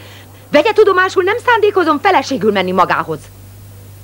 vegye 0.52 0.72
tudomásul, 0.74 1.24
nem 1.24 1.36
szándékozom 1.46 2.00
feleségül 2.00 2.52
menni 2.52 2.72
magához. 2.72 3.18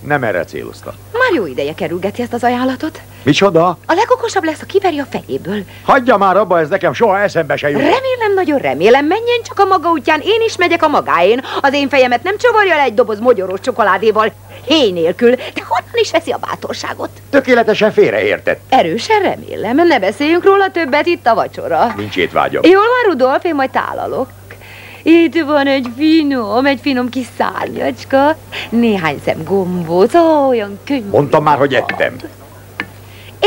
Nem 0.05 0.23
erre 0.23 0.43
céloztam. 0.43 0.93
Már 1.11 1.33
jó 1.33 1.45
ideje 1.45 1.73
kerülgeti 1.73 2.21
ezt 2.21 2.33
az 2.33 2.43
ajánlatot. 2.43 3.01
Micsoda? 3.23 3.67
A 3.85 3.93
legokosabb 3.93 4.43
lesz, 4.43 4.61
a 4.61 4.65
kiveri 4.65 4.99
a 4.99 5.05
fejéből. 5.09 5.63
Hagyja 5.83 6.17
már 6.17 6.37
abba, 6.37 6.59
ez 6.59 6.69
nekem 6.69 6.93
soha 6.93 7.19
eszembe 7.19 7.55
se 7.55 7.69
jut. 7.69 7.79
Remélem, 7.79 8.33
nagyon 8.35 8.59
remélem, 8.59 9.05
menjen 9.05 9.41
csak 9.43 9.59
a 9.59 9.65
maga 9.65 9.89
útján, 9.89 10.19
én 10.23 10.41
is 10.45 10.57
megyek 10.57 10.83
a 10.83 10.87
magáén. 10.87 11.43
Az 11.61 11.73
én 11.73 11.89
fejemet 11.89 12.23
nem 12.23 12.37
csavarja 12.37 12.75
le 12.75 12.81
egy 12.81 12.93
doboz 12.93 13.19
mogyorós 13.19 13.59
csokoládéval, 13.59 14.31
héj 14.65 14.91
nélkül, 14.91 15.35
de 15.35 15.63
honnan 15.67 15.93
is 15.93 16.11
veszi 16.11 16.31
a 16.31 16.37
bátorságot? 16.37 17.09
Tökéletesen 17.29 17.91
félreértett. 17.91 18.59
Erősen 18.69 19.21
remélem, 19.21 19.75
ne 19.75 19.99
beszéljünk 19.99 20.43
róla 20.43 20.71
többet 20.71 21.05
itt 21.05 21.25
a 21.27 21.35
vacsora. 21.35 21.93
Nincs 21.97 22.17
étvágyam. 22.17 22.63
Jól 22.63 22.73
van, 22.75 23.11
Rudolf, 23.11 23.43
én 23.43 23.55
majd 23.55 23.69
tálalok. 23.69 24.29
Itt 25.03 25.41
van 25.41 25.67
egy 25.67 25.87
finom, 25.97 26.65
egy 26.65 26.79
finom 26.81 27.09
kis 27.09 27.25
szárnyacska, 27.37 28.37
néhány 28.69 29.21
szem 29.25 29.43
gombóc, 29.43 30.13
ó, 30.13 30.47
olyan 30.47 30.79
könnyű. 30.85 31.09
Mondtam 31.09 31.43
már, 31.43 31.57
hogy 31.57 31.73
ettem. 31.73 32.15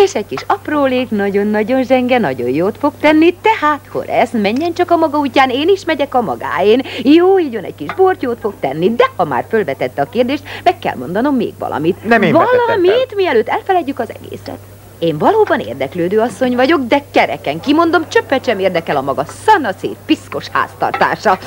És 0.03 0.15
egy 0.15 0.27
kis 0.27 0.45
aprólék, 0.47 1.11
nagyon-nagyon 1.11 1.85
zsenge, 1.85 2.19
nagyon 2.19 2.49
jót 2.49 2.79
fog 2.79 2.93
tenni, 3.01 3.35
tehát 3.43 3.81
Horace, 3.89 4.39
menjen 4.39 4.75
csak 4.75 4.91
a 4.91 4.97
maga 4.97 5.19
útján, 5.19 5.51
én 5.51 5.69
is 5.69 5.85
megyek 5.85 6.15
a 6.15 6.21
magáén. 6.21 6.83
Jó, 7.03 7.39
így 7.39 7.53
jön 7.53 7.65
egy 7.65 7.75
kis 7.75 7.95
bort 7.95 8.23
jót 8.23 8.39
fog 8.41 8.55
tenni, 8.61 8.95
de 8.95 9.11
ha 9.17 9.25
már 9.25 9.45
fölvetette 9.49 10.03
a 10.03 10.09
kérdést, 10.09 10.43
meg 10.65 10.79
kell 10.79 10.97
mondanom 10.97 11.37
még 11.37 11.53
valamit. 11.59 12.05
Nem 12.05 12.23
én 12.23 12.33
Valamit, 12.33 13.15
mielőtt 13.17 13.49
elfeledjük 13.49 13.99
az 13.99 14.09
egészet. 14.23 14.59
Én 15.03 15.19
valóban 15.19 15.61
érdeklődő 15.61 16.21
asszony 16.21 16.57
vagyok, 16.57 16.81
de 16.81 17.03
kereken 17.11 17.61
kimondom, 17.61 18.09
csöppet 18.09 18.45
sem 18.45 18.59
érdekel 18.59 18.97
a 18.97 19.01
maga 19.01 19.25
szanaszét, 19.45 19.97
piszkos 20.07 20.49
háztartása. 20.53 21.39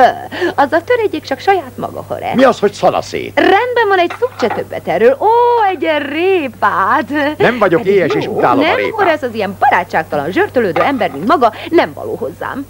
Azzal 0.54 0.84
törődjék 0.84 1.22
csak 1.22 1.38
saját 1.38 1.76
maga, 1.76 2.04
Horace. 2.08 2.34
Mi 2.34 2.44
az, 2.44 2.58
hogy 2.58 2.72
szanaszét? 2.72 3.38
Rendben 3.40 3.88
van 3.88 3.98
egy 3.98 4.12
se 4.40 4.46
többet 4.46 4.88
erről. 4.88 5.16
Ó, 5.20 5.26
egy 5.70 5.88
répát. 6.12 7.36
Nem 7.38 7.58
vagyok 7.58 7.80
Pedig 7.80 7.94
éhes, 7.94 8.14
és 8.14 8.26
utálom 8.26 8.58
a 8.58 8.62
nem, 8.62 8.76
répát. 8.76 8.92
akkor 8.92 9.06
ez 9.06 9.22
az 9.22 9.34
ilyen 9.34 9.56
barátságtalan, 9.58 10.30
zsörtölődő 10.30 10.82
ember, 10.82 11.10
mint 11.10 11.26
maga, 11.26 11.52
nem 11.68 11.92
való 11.94 12.14
hozzám. 12.14 12.66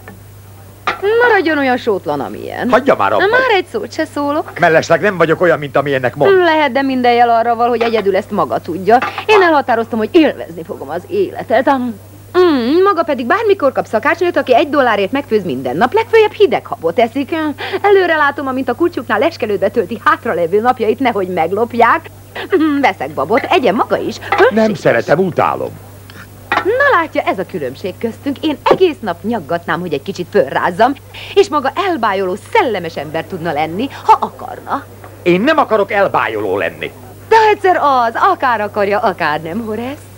Maradjon 1.28 1.58
olyan 1.58 1.76
sótlan, 1.76 2.20
amilyen. 2.20 2.70
Hagyja 2.70 2.94
már 2.96 3.12
abba. 3.12 3.26
Már 3.26 3.50
egy 3.56 3.66
szót 3.72 3.92
se 3.92 4.04
szólok. 4.14 4.58
Mellesleg 4.58 5.00
nem 5.00 5.16
vagyok 5.16 5.40
olyan, 5.40 5.58
mint 5.58 5.76
amilyennek 5.76 6.14
mond. 6.16 6.36
Lehet, 6.36 6.72
de 6.72 6.82
minden 6.82 7.12
jel 7.12 7.30
arra 7.30 7.54
val, 7.54 7.68
hogy 7.68 7.82
egyedül 7.82 8.16
ezt 8.16 8.30
maga 8.30 8.58
tudja. 8.58 8.98
Én 9.26 9.42
elhatároztam, 9.42 9.98
hogy 9.98 10.08
élvezni 10.12 10.62
fogom 10.64 10.88
az 10.90 11.02
életet. 11.08 11.70
Mm, 12.38 12.82
maga 12.82 13.02
pedig 13.02 13.26
bármikor 13.26 13.72
kap 13.72 13.86
szakácsnőt, 13.86 14.36
aki 14.36 14.54
egy 14.54 14.68
dollárért 14.68 15.12
megfőz 15.12 15.44
minden 15.44 15.76
nap, 15.76 15.92
legfőjebb 15.92 16.32
hideg 16.32 16.66
habot 16.66 16.98
eszik. 16.98 17.34
Előre 17.82 18.16
látom, 18.16 18.46
amint 18.46 18.68
a 18.68 18.74
kutyuknál 18.74 19.18
leskelődve 19.18 19.68
tölti 19.68 20.00
hátralevő 20.04 20.60
napjait, 20.60 20.98
nehogy 21.00 21.28
meglopják. 21.28 22.10
Mm, 22.62 22.80
Veszek 22.80 23.10
babot, 23.10 23.46
egyen 23.50 23.74
maga 23.74 23.96
is. 23.98 24.16
Nem 24.18 24.48
Földség- 24.54 24.76
szeretem, 24.76 25.18
utálom. 25.18 25.70
Na 26.64 26.98
látja, 26.98 27.22
ez 27.22 27.38
a 27.38 27.46
különbség 27.46 27.94
köztünk. 27.98 28.36
Én 28.40 28.58
egész 28.62 28.96
nap 29.00 29.22
nyaggatnám, 29.22 29.80
hogy 29.80 29.92
egy 29.92 30.02
kicsit 30.02 30.26
fölrázzam, 30.30 30.94
és 31.34 31.48
maga 31.48 31.72
elbájoló, 31.88 32.36
szellemes 32.52 32.96
ember 32.96 33.24
tudna 33.24 33.52
lenni, 33.52 33.88
ha 34.04 34.16
akarna. 34.20 34.84
Én 35.22 35.40
nem 35.40 35.58
akarok 35.58 35.92
elbájoló 35.92 36.56
lenni. 36.56 36.90
De 37.28 37.36
egyszer 37.50 37.76
az, 37.76 38.12
akár 38.14 38.60
akarja, 38.60 38.98
akár 38.98 39.40
nem, 39.40 39.64
Horace. 39.64 40.08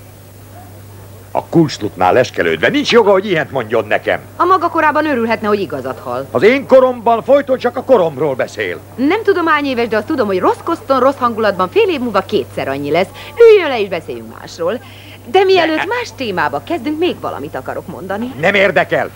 A 1.35 1.45
kulcslutnál 1.45 2.13
leskelődve 2.13 2.69
nincs 2.69 2.93
joga, 2.93 3.11
hogy 3.11 3.27
ilyet 3.27 3.51
mondjon 3.51 3.85
nekem. 3.87 4.21
A 4.37 4.45
maga 4.45 4.69
korában 4.69 5.07
örülhetne, 5.07 5.49
hogy 5.49 5.61
igazat 5.61 5.99
hall. 5.99 6.27
Az 6.31 6.43
én 6.43 6.67
koromban 6.67 7.23
folyton 7.23 7.59
csak 7.59 7.77
a 7.77 7.83
koromról 7.83 8.35
beszél. 8.35 8.81
Nem 8.97 9.23
tudom 9.23 9.47
hány 9.47 9.65
éves, 9.65 9.89
de 9.89 9.97
azt 9.97 10.07
tudom, 10.07 10.27
hogy 10.27 10.39
rossz 10.39 10.61
koszton, 10.65 11.01
rossz 11.01 11.19
hangulatban 11.19 11.69
fél 11.69 11.89
év 11.89 12.01
múlva 12.01 12.21
kétszer 12.21 12.69
annyi 12.69 12.91
lesz. 12.91 13.09
Üljön 13.51 13.69
le 13.69 13.81
és 13.81 13.89
beszéljünk 13.89 14.39
másról. 14.39 14.81
De 15.27 15.45
mielőtt 15.45 15.87
más 15.87 16.09
témába 16.17 16.63
kezdünk, 16.65 16.99
még 16.99 17.21
valamit 17.21 17.55
akarok 17.55 17.87
mondani. 17.87 18.33
Nem 18.41 18.55
érdekel. 18.55 19.11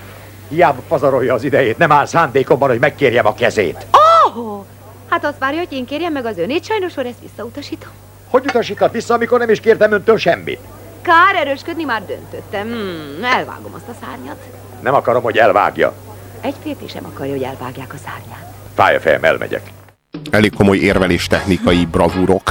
Hiába 0.49 0.83
pazarolja 0.89 1.35
az 1.35 1.45
idejét, 1.45 1.79
nem 1.79 1.93
áll 1.93 2.07
szándékomban, 2.07 2.69
hogy 2.69 2.79
megkérjem 2.79 3.27
a 3.27 3.35
kezét. 3.35 3.87
Oh, 3.93 4.65
hát 5.09 5.25
azt 5.25 5.39
várja, 5.39 5.59
hogy 5.59 5.73
én 5.73 5.85
kérjem 5.87 6.13
meg 6.13 6.27
az 6.27 6.39
önét, 6.39 6.65
sajnos 6.65 6.97
ezt 6.97 7.21
visszautasítom. 7.23 7.91
Hogy 8.31 8.45
utasítat 8.47 8.93
vissza, 8.93 9.15
amikor 9.15 9.39
nem 9.39 9.51
is 9.51 9.61
kértem 9.61 9.93
öntől 9.93 10.19
semmit? 10.19 10.61
Kár 11.03 11.35
erősködni, 11.47 11.85
már 11.85 12.03
döntöttem. 12.07 12.67
Hmm, 12.67 13.25
elvágom 13.25 13.73
azt 13.75 13.89
a 13.89 13.95
szárnyat. 14.07 14.43
Nem 14.83 14.95
akarom, 14.95 15.23
hogy 15.23 15.37
elvágja. 15.37 15.93
Egy 16.41 16.55
férfi 16.63 16.89
sem 16.89 17.05
akarja, 17.05 17.33
hogy 17.33 17.43
elvágják 17.43 17.93
a 17.93 17.97
szárnyát. 18.05 18.53
Fájafejem, 18.75 19.25
elmegyek. 19.25 19.71
elég 20.31 20.55
komoly 20.55 20.77
érvelés 20.77 21.27
technikai 21.27 21.87
bravúrok. 21.87 22.43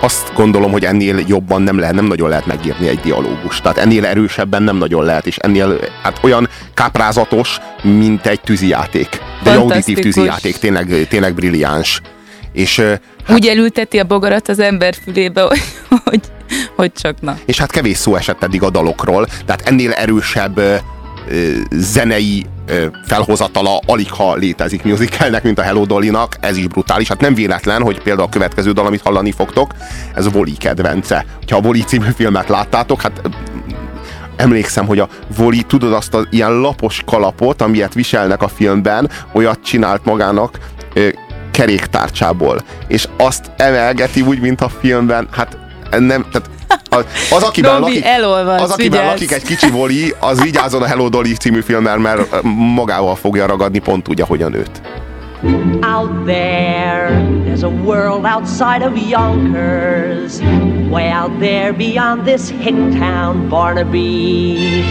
Azt 0.00 0.32
gondolom, 0.34 0.70
hogy 0.70 0.84
ennél 0.84 1.22
jobban 1.26 1.62
nem 1.62 1.78
lehet, 1.78 1.94
nem 1.94 2.04
nagyon 2.04 2.28
lehet 2.28 2.46
megírni 2.46 2.88
egy 2.88 3.00
dialógust. 3.00 3.62
Tehát 3.62 3.78
ennél 3.78 4.06
erősebben 4.06 4.62
nem 4.62 4.76
nagyon 4.76 5.04
lehet, 5.04 5.26
és 5.26 5.36
ennél 5.36 5.78
hát 6.02 6.18
olyan 6.22 6.48
káprázatos, 6.74 7.58
mint 7.82 8.26
egy 8.26 8.40
tűzijáték. 8.40 9.20
De 9.42 9.50
egy 9.50 9.56
auditív 9.56 9.98
tűzijáték, 9.98 10.56
tényleg, 10.56 11.06
tényleg 11.08 11.34
brilliáns. 11.34 12.00
És, 12.52 12.78
uh, 12.78 12.92
Úgy 13.28 13.46
elülteti 13.46 13.98
a 13.98 14.04
bogarat 14.04 14.48
az 14.48 14.58
ember 14.58 14.94
fülébe, 15.04 15.42
hogy, 15.48 15.62
hogy, 16.04 16.20
hogy 16.76 16.92
csak 16.92 17.20
na. 17.20 17.38
és 17.44 17.58
hát 17.58 17.70
kevés 17.70 17.96
szó 17.96 18.14
esett 18.14 18.42
eddig 18.42 18.62
a 18.62 18.70
dalokról, 18.70 19.26
tehát 19.46 19.62
ennél 19.68 19.92
erősebb 19.92 20.60
zenei 21.70 22.46
felhozatala 23.06 23.80
alig 23.86 24.10
ha 24.10 24.34
létezik 24.34 24.82
musicalnek, 24.82 25.42
mint 25.42 25.58
a 25.58 25.62
Hello 25.62 25.84
Dolly-nak, 25.84 26.36
ez 26.40 26.56
is 26.56 26.66
brutális. 26.66 27.08
Hát 27.08 27.20
nem 27.20 27.34
véletlen, 27.34 27.82
hogy 27.82 28.02
például 28.02 28.26
a 28.26 28.30
következő 28.30 28.72
dal, 28.72 28.86
amit 28.86 29.00
hallani 29.00 29.32
fogtok, 29.32 29.72
ez 30.14 30.26
a 30.26 30.30
Voli 30.30 30.52
kedvence. 30.52 31.24
Ha 31.48 31.56
a 31.56 31.60
Voli 31.60 31.80
című 31.80 32.10
filmet 32.14 32.48
láttátok, 32.48 33.00
hát 33.00 33.20
emlékszem, 34.36 34.86
hogy 34.86 34.98
a 34.98 35.08
Voli, 35.36 35.62
tudod 35.62 35.92
azt 35.92 36.14
az 36.14 36.26
ilyen 36.30 36.52
lapos 36.52 37.02
kalapot, 37.06 37.62
amilyet 37.62 37.94
viselnek 37.94 38.42
a 38.42 38.48
filmben, 38.48 39.10
olyat 39.32 39.62
csinált 39.62 40.04
magának 40.04 40.58
ö, 40.94 41.08
keréktárcsából, 41.50 42.60
és 42.88 43.08
azt 43.16 43.50
emelgeti 43.56 44.20
úgy, 44.20 44.40
mint 44.40 44.60
a 44.60 44.68
filmben, 44.68 45.28
hát 45.30 45.58
nem, 45.90 46.26
tehát 46.32 46.50
az, 46.90 47.04
az 47.30 47.42
akiben, 47.42 47.72
Robi, 47.72 47.82
lakik, 47.82 48.04
elolvadsz, 48.04 48.62
az, 48.62 48.70
akiben 48.70 48.90
vigyázz. 48.90 49.10
lakik 49.10 49.32
egy 49.32 49.42
kicsi 49.42 49.70
voli, 49.70 50.14
az 50.18 50.42
vigyázzon 50.42 50.82
a 50.82 50.86
Hello 50.86 51.08
Dolly 51.08 51.32
című 51.32 51.60
filmmel, 51.60 51.98
mert 51.98 52.42
magával 52.74 53.14
fogja 53.14 53.46
ragadni 53.46 53.78
pont 53.78 54.08
úgy, 54.08 54.20
ahogy 54.20 54.42
a 54.42 54.48
nőt. 54.48 54.80
Out 55.82 56.26
there, 56.26 57.08
there's 57.44 57.62
a 57.62 57.70
world 57.84 58.26
outside 58.26 58.82
of 58.82 58.92
Yonkers. 59.08 60.38
Way 60.90 61.10
out 61.10 61.38
there 61.38 61.72
beyond 61.72 62.24
this 62.26 62.50
hick 62.50 62.76
town, 62.98 63.48
Barnaby. 63.48 64.84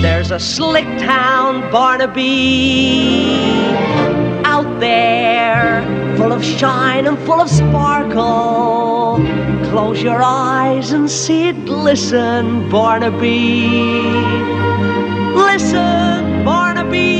There's 0.00 0.30
a 0.32 0.38
slick 0.38 0.86
town, 0.98 1.70
Barnaby. 1.70 3.38
Out 4.44 4.80
there, 4.80 5.82
full 6.16 6.32
of 6.32 6.42
shine 6.42 7.06
and 7.06 7.18
full 7.18 7.40
of 7.40 7.48
sparkle. 7.48 9.18
Close 9.70 10.02
your 10.02 10.22
eyes 10.22 10.92
and 10.92 11.10
see 11.10 11.48
it 11.48 11.66
glisten, 11.66 12.70
Barnaby. 12.70 14.00
Listen, 15.34 16.42
Barnaby. 16.42 17.18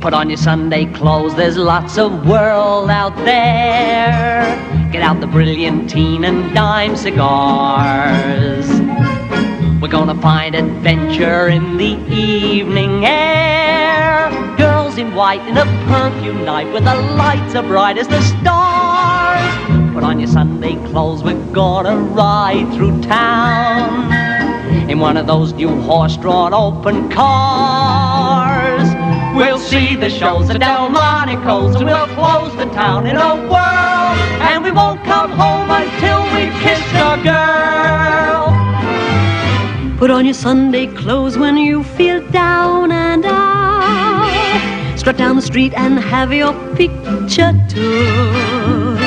Put 0.00 0.14
on 0.14 0.28
your 0.30 0.36
Sunday 0.38 0.86
clothes, 0.92 1.34
there's 1.34 1.56
lots 1.56 1.98
of 1.98 2.26
world 2.26 2.88
out 2.90 3.16
there. 3.24 4.44
Get 4.92 5.02
out 5.02 5.20
the 5.20 5.26
brilliantine 5.26 6.24
and 6.24 6.54
dime 6.54 6.94
cigars. 6.94 8.68
We're 9.82 9.88
gonna 9.88 10.14
find 10.22 10.54
adventure 10.54 11.48
in 11.48 11.76
the 11.76 11.98
evening 12.08 13.04
air. 13.04 13.63
In 15.04 15.14
white 15.14 15.46
in 15.46 15.58
a 15.58 15.66
perfume 15.86 16.44
night 16.46 16.72
where 16.72 16.80
the 16.80 16.94
lights 16.94 17.54
are 17.54 17.62
bright 17.62 17.98
as 17.98 18.08
the 18.08 18.22
stars. 18.22 19.92
Put 19.92 20.02
on 20.02 20.18
your 20.18 20.28
Sunday 20.28 20.76
clothes, 20.86 21.22
we're 21.22 21.38
gonna 21.52 21.96
ride 21.96 22.72
through 22.74 23.02
town 23.02 24.10
in 24.90 24.98
one 24.98 25.18
of 25.18 25.26
those 25.26 25.52
new 25.52 25.68
horse-drawn 25.82 26.54
open 26.54 27.10
cars. 27.10 28.88
We'll 29.36 29.58
see 29.58 29.94
the 29.94 30.08
shows 30.08 30.48
at 30.48 30.60
Delmonico's 30.60 31.76
and 31.76 31.84
we'll 31.84 32.06
close 32.18 32.56
the 32.56 32.66
town 32.72 33.06
in 33.06 33.16
a 33.16 33.34
whirl. 33.50 34.16
And 34.48 34.64
we 34.64 34.70
won't 34.70 35.04
come 35.04 35.32
home 35.32 35.70
until 35.70 36.22
we've 36.34 36.54
kissed 36.64 36.94
a 36.94 37.20
girl. 37.22 38.54
Put 39.98 40.10
on 40.10 40.24
your 40.24 40.34
Sunday 40.34 40.86
clothes 40.86 41.36
when 41.36 41.58
you 41.58 41.84
feel 41.84 42.26
down 42.30 42.90
and 42.90 43.26
out. 43.26 43.43
Strut 45.04 45.18
down 45.18 45.36
the 45.36 45.42
street 45.42 45.74
and 45.74 45.98
have 45.98 46.32
your 46.32 46.54
picture 46.76 47.52
took. 47.68 48.98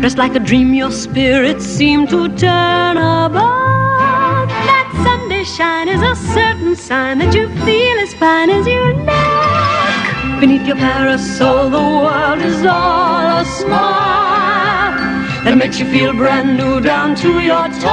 Dressed 0.00 0.18
like 0.18 0.34
a 0.34 0.40
dream, 0.40 0.74
your 0.74 0.90
spirits 0.90 1.64
seem 1.64 2.08
to 2.08 2.26
turn 2.30 2.96
about. 2.96 4.48
That 4.48 4.90
Sunday 5.04 5.44
shine 5.44 5.86
is 5.86 6.02
a 6.02 6.16
certain 6.34 6.74
sign 6.74 7.18
that 7.18 7.32
you 7.32 7.46
feel 7.64 7.98
as 8.00 8.12
fine 8.14 8.50
as 8.50 8.66
you 8.66 8.82
look. 9.06 10.40
Beneath 10.40 10.66
your 10.66 10.74
parasol, 10.74 11.70
the 11.70 11.78
world 11.78 12.40
is 12.40 12.66
all 12.66 13.38
a 13.38 13.44
smile 13.44 14.98
that 15.44 15.56
makes 15.56 15.78
you 15.78 15.86
feel 15.92 16.12
brand 16.12 16.56
new 16.56 16.80
down 16.80 17.14
to 17.22 17.38
your 17.38 17.68
toes. 17.68 17.86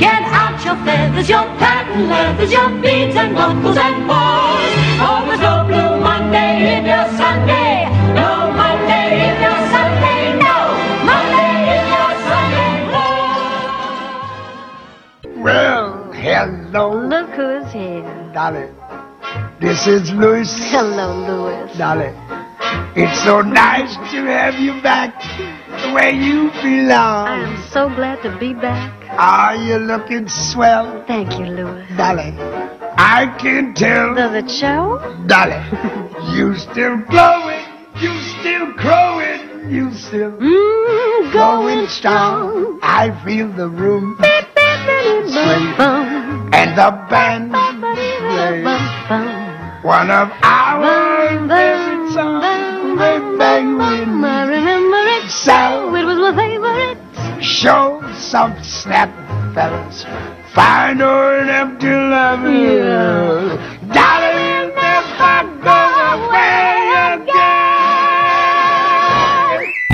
Get 0.00 0.22
out 0.32 0.64
your 0.64 0.76
feathers, 0.86 1.28
your 1.28 1.44
patent 1.60 2.08
leathers, 2.08 2.50
your 2.50 2.70
beads 2.80 3.16
and 3.16 3.34
buckles 3.34 3.76
and 3.76 4.08
bows. 4.08 4.67
Monday 6.28 6.76
in 6.76 6.84
your 6.84 7.08
Sunday. 7.16 7.88
No 8.12 8.52
Monday 8.52 9.32
in 9.32 9.36
your 9.40 9.60
Sunday. 9.72 10.36
No 10.36 10.56
Monday 11.08 11.56
in 11.72 11.84
your 11.88 12.12
Sunday. 12.28 12.74
No. 15.40 16.12
Hello, 16.12 16.84
Look 17.08 17.30
who's 17.30 17.72
here. 17.72 18.30
Dolly. 18.34 18.68
This 19.58 19.86
is 19.86 20.12
Louis. 20.12 20.52
Hello, 20.70 21.16
Louis. 21.26 21.78
Dolly. 21.78 22.12
It's 22.94 23.18
so 23.24 23.40
nice 23.40 23.94
to 24.12 24.26
have 24.26 24.60
you 24.60 24.78
back 24.82 25.14
the 25.82 25.94
way 25.94 26.10
you 26.12 26.50
belong. 26.60 27.28
I 27.28 27.40
am 27.48 27.56
so 27.70 27.88
glad 27.88 28.22
to 28.22 28.36
be 28.38 28.52
back. 28.52 28.92
Are 29.18 29.56
you 29.56 29.78
looking 29.78 30.28
swell, 30.28 31.02
Thank 31.06 31.38
you, 31.38 31.46
Louis. 31.46 31.86
Dolly? 31.96 32.34
I 33.00 33.26
can 33.38 33.74
tell, 33.74 34.14
Does 34.14 34.34
it 34.34 34.50
show? 34.50 34.98
Dolly. 35.26 35.62
You 36.36 36.56
still 36.56 36.98
glowing, 37.08 37.64
you 38.00 38.12
still 38.40 38.72
crowing, 38.74 39.70
you 39.70 39.92
still 39.94 40.32
Mmm, 40.32 41.32
going 41.32 41.86
strong. 41.86 42.78
I 42.82 43.10
feel 43.24 43.48
the 43.52 43.68
room 43.68 44.16
bum. 45.78 46.50
and 46.52 46.76
the 46.76 46.90
band 47.08 47.52
play 47.52 48.62
one 49.82 50.10
of 50.10 50.30
our 50.42 51.38
favorite 51.48 52.12
songs. 52.12 52.44
Remember 54.48 55.04
it 55.16 55.30
so. 55.30 55.94
It 55.94 56.04
was 56.04 56.18
my 56.18 56.34
favorite. 56.36 56.98
show 57.42 58.02
some 58.18 58.60
snap 58.62 59.10
fellas. 59.54 60.06
Find 60.52 61.00
enough 61.00 61.78
to 61.78 61.92
love 62.14 62.42
you. 62.48 63.58
Darling, 63.92 64.72
never 64.74 65.42
go 65.62 65.80
away 66.12 66.78
again. 67.12 67.58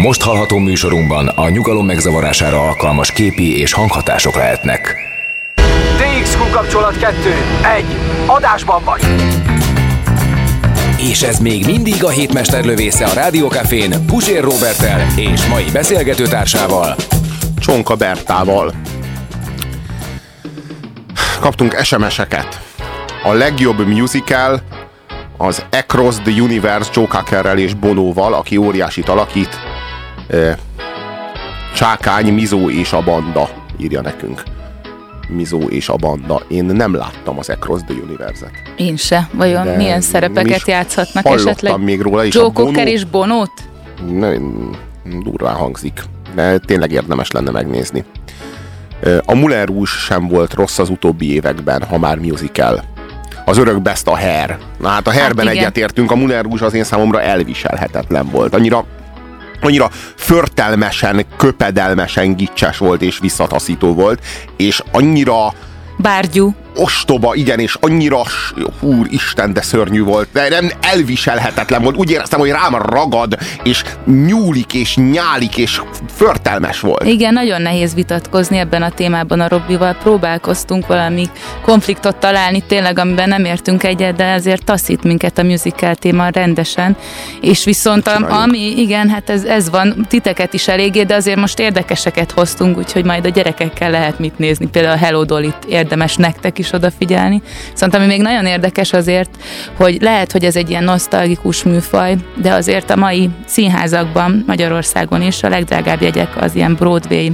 Most 0.02 0.22
hallható 0.22 0.58
műsorunkban 0.58 1.28
a 1.28 1.48
nyugalom 1.48 1.86
megzavarására 1.86 2.60
alkalmas 2.60 3.12
képi 3.12 3.58
és 3.58 3.72
hanghatások 3.72 4.34
lehetnek. 4.34 4.96
DXQ 5.96 6.50
kapcsolat 6.50 6.98
2. 6.98 7.14
1. 7.76 7.84
Adásban 8.26 8.84
vagy. 8.84 9.00
És 10.98 11.22
ez 11.22 11.38
még 11.38 11.66
mindig 11.66 12.04
a 12.04 12.08
hétmester 12.08 12.64
lövésze 12.64 13.04
a 13.04 13.12
Rádiókafén 13.14 14.06
Pusér 14.06 14.42
Robertel 14.42 15.06
és 15.16 15.46
mai 15.46 15.64
beszélgetőtársával. 15.72 16.94
Csonka 17.58 17.94
Bertával. 17.94 18.72
Kaptunk 21.44 21.76
SMS-eket. 21.82 22.60
A 23.22 23.32
legjobb 23.32 23.86
musical 23.86 24.60
az 25.36 25.64
Across 25.70 26.16
the 26.16 26.42
Universe 26.42 26.90
Joe 26.94 27.06
Cockerrel 27.06 27.58
és 27.58 27.74
Bonóval, 27.74 28.34
aki 28.34 28.56
óriásit 28.56 29.08
alakít. 29.08 29.58
Csákány, 31.74 32.32
Mizó 32.32 32.70
és 32.70 32.92
a 32.92 33.02
banda, 33.02 33.48
írja 33.78 34.00
nekünk. 34.00 34.42
Mizó 35.28 35.60
és 35.60 35.88
a 35.88 35.96
banda. 35.96 36.42
Én 36.48 36.64
nem 36.64 36.94
láttam 36.94 37.38
az 37.38 37.48
Across 37.48 37.80
the 37.86 37.94
Universe-et. 38.02 38.52
Én 38.76 38.96
se. 38.96 39.28
Vajon 39.32 39.64
De 39.64 39.76
milyen 39.76 39.96
mi 39.98 40.02
szerepeket 40.02 40.66
játszhatnak 40.66 41.26
esetleg? 41.26 41.80
még 41.80 42.00
róla, 42.00 42.24
és 42.24 42.34
Joe 42.34 42.44
a 42.44 42.48
Bono- 42.48 42.66
Cocker 42.68 42.86
és 42.86 43.04
Bonót? 43.04 43.52
Nem, 44.10 44.70
durván 45.22 45.54
hangzik, 45.54 46.02
de 46.34 46.58
tényleg 46.58 46.92
érdemes 46.92 47.30
lenne 47.30 47.50
megnézni. 47.50 48.04
A 49.24 49.34
Moulin 49.34 49.64
Rouge 49.64 49.90
sem 49.90 50.28
volt 50.28 50.54
rossz 50.54 50.78
az 50.78 50.88
utóbbi 50.88 51.32
években, 51.32 51.82
ha 51.82 51.98
már 51.98 52.18
musical. 52.18 52.84
Az 53.44 53.58
örök 53.58 53.82
best 53.82 54.06
a 54.06 54.18
Hair. 54.18 54.56
Na 54.78 54.88
hát 54.88 55.06
a 55.06 55.12
Hairben 55.12 55.46
igen. 55.46 55.56
egyetértünk, 55.56 56.10
a 56.10 56.14
Moulin 56.14 56.42
Rouge 56.42 56.64
az 56.64 56.74
én 56.74 56.84
számomra 56.84 57.22
elviselhetetlen 57.22 58.28
volt. 58.30 58.54
Annyira 58.54 58.84
annyira 59.60 59.90
förtelmesen, 60.16 61.24
köpedelmesen 61.36 62.36
gicses 62.36 62.78
volt 62.78 63.02
és 63.02 63.18
visszataszító 63.18 63.94
volt, 63.94 64.24
és 64.56 64.82
annyira 64.92 65.52
Bárgyú. 65.98 66.54
Ostoba, 66.76 67.34
igen, 67.34 67.58
és 67.58 67.76
annyira, 67.80 68.24
s- 68.24 68.54
húr, 68.80 69.06
Isten, 69.10 69.52
de 69.52 69.62
szörnyű 69.62 70.02
volt, 70.02 70.28
de 70.32 70.48
nem 70.48 70.70
elviselhetetlen 70.80 71.82
volt. 71.82 71.96
Úgy 71.96 72.10
éreztem, 72.10 72.38
hogy 72.40 72.50
rám 72.50 72.74
ragad, 72.74 73.36
és 73.62 73.82
nyúlik, 74.26 74.74
és 74.74 74.96
nyálik, 74.96 75.56
és 75.56 75.80
förtelmes 76.14 76.80
volt. 76.80 77.04
Igen, 77.06 77.32
nagyon 77.32 77.62
nehéz 77.62 77.94
vitatkozni 77.94 78.58
ebben 78.58 78.82
a 78.82 78.90
témában 78.90 79.40
a 79.40 79.48
Robbival. 79.48 79.96
Próbálkoztunk 80.02 80.86
valami 80.86 81.26
konfliktot 81.62 82.16
találni, 82.16 82.60
tényleg, 82.66 82.98
amiben 82.98 83.28
nem 83.28 83.44
értünk 83.44 83.82
egyet, 83.84 84.16
de 84.16 84.24
ezért 84.24 84.64
taszít 84.64 85.02
minket 85.02 85.38
a 85.38 85.42
musical 85.42 85.94
téma 85.94 86.28
rendesen. 86.28 86.96
És 87.40 87.64
viszont, 87.64 88.06
a, 88.06 88.40
ami, 88.42 88.58
igen, 88.80 89.08
hát 89.08 89.30
ez, 89.30 89.44
ez 89.44 89.70
van, 89.70 90.06
titeket 90.08 90.52
is 90.54 90.68
eléggé, 90.68 91.02
de 91.02 91.14
azért 91.14 91.38
most 91.38 91.58
érdekeseket 91.58 92.30
hoztunk, 92.32 92.78
úgyhogy 92.78 93.04
majd 93.04 93.24
a 93.26 93.28
gyerekekkel 93.28 93.90
lehet 93.90 94.18
mit 94.18 94.38
nézni. 94.38 94.66
Például 94.66 94.94
a 94.94 94.98
Hello 94.98 95.24
Dolly-t 95.24 95.64
érdemes 95.68 96.16
nektek 96.16 96.58
is 96.58 96.63
odafigyelni. 96.72 97.42
Viszont 97.70 97.94
ami 97.94 98.06
még 98.06 98.20
nagyon 98.20 98.46
érdekes 98.46 98.92
azért, 98.92 99.30
hogy 99.76 100.02
lehet, 100.02 100.32
hogy 100.32 100.44
ez 100.44 100.56
egy 100.56 100.70
ilyen 100.70 100.84
nosztalgikus 100.84 101.62
műfaj, 101.62 102.16
de 102.36 102.52
azért 102.52 102.90
a 102.90 102.96
mai 102.96 103.30
színházakban 103.46 104.44
Magyarországon 104.46 105.22
is 105.22 105.42
a 105.42 105.48
legdrágább 105.48 106.02
jegyek 106.02 106.42
az 106.42 106.54
ilyen 106.54 106.74
Broadway 106.74 107.30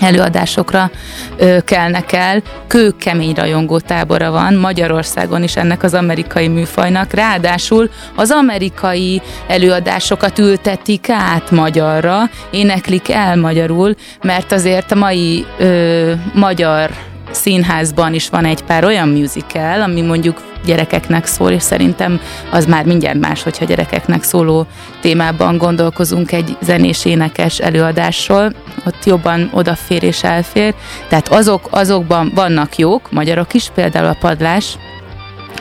előadásokra 0.00 0.90
ö, 1.36 1.58
kelnek 1.64 2.12
el. 2.12 2.42
Kőkemény 2.66 3.34
rajongó 3.34 3.78
tábora 3.78 4.30
van 4.30 4.54
Magyarországon 4.54 5.42
is 5.42 5.56
ennek 5.56 5.82
az 5.82 5.94
amerikai 5.94 6.48
műfajnak. 6.48 7.12
Ráadásul 7.12 7.90
az 8.14 8.30
amerikai 8.30 9.22
előadásokat 9.46 10.38
ültetik 10.38 11.08
át 11.08 11.50
magyarra, 11.50 12.30
éneklik 12.50 13.10
el 13.10 13.36
magyarul, 13.36 13.94
mert 14.22 14.52
azért 14.52 14.92
a 14.92 14.94
mai 14.94 15.46
ö, 15.58 16.12
magyar 16.34 16.90
színházban 17.36 18.14
is 18.14 18.28
van 18.28 18.44
egy 18.44 18.62
pár 18.62 18.84
olyan 18.84 19.08
musical, 19.08 19.82
ami 19.82 20.00
mondjuk 20.00 20.42
gyerekeknek 20.64 21.26
szól, 21.26 21.50
és 21.50 21.62
szerintem 21.62 22.20
az 22.50 22.66
már 22.66 22.84
mindjárt 22.84 23.18
más, 23.18 23.42
hogyha 23.42 23.64
gyerekeknek 23.64 24.22
szóló 24.22 24.66
témában 25.00 25.56
gondolkozunk 25.56 26.32
egy 26.32 26.56
zenés 26.60 27.04
énekes 27.04 27.58
előadásról, 27.58 28.52
ott 28.86 29.04
jobban 29.04 29.50
odafér 29.52 30.02
és 30.02 30.22
elfér. 30.22 30.74
Tehát 31.08 31.28
azok, 31.28 31.68
azokban 31.70 32.32
vannak 32.34 32.76
jók, 32.76 33.10
magyarok 33.10 33.54
is, 33.54 33.70
például 33.74 34.06
a 34.06 34.16
Padlás, 34.20 34.78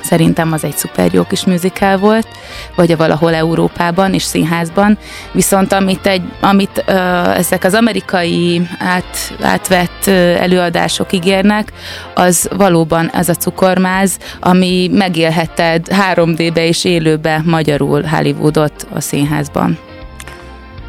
Szerintem 0.03 0.51
az 0.51 0.63
egy 0.63 0.77
szuper 0.77 1.13
jó 1.13 1.23
kis 1.23 1.45
musical 1.45 1.97
volt, 1.97 2.27
vagy 2.75 2.91
a 2.91 2.97
valahol 2.97 3.34
Európában 3.34 4.13
és 4.13 4.23
színházban. 4.23 4.97
Viszont 5.31 5.73
amit, 5.73 6.05
egy, 6.08 6.21
amit 6.41 6.84
ö, 6.86 6.91
ezek 7.29 7.63
az 7.63 7.73
amerikai 7.73 8.67
át, 8.79 9.36
átvett 9.41 10.08
ö, 10.08 10.12
előadások 10.34 11.13
ígérnek, 11.13 11.71
az 12.13 12.49
valóban 12.58 13.10
ez 13.10 13.29
a 13.29 13.34
cukormáz, 13.34 14.17
ami 14.39 14.89
megélheted 14.93 15.88
3D-be 16.13 16.65
és 16.65 16.84
élőbe 16.86 17.41
magyarul 17.45 18.01
Hollywoodot 18.01 18.88
a 18.93 18.99
színházban. 19.01 19.77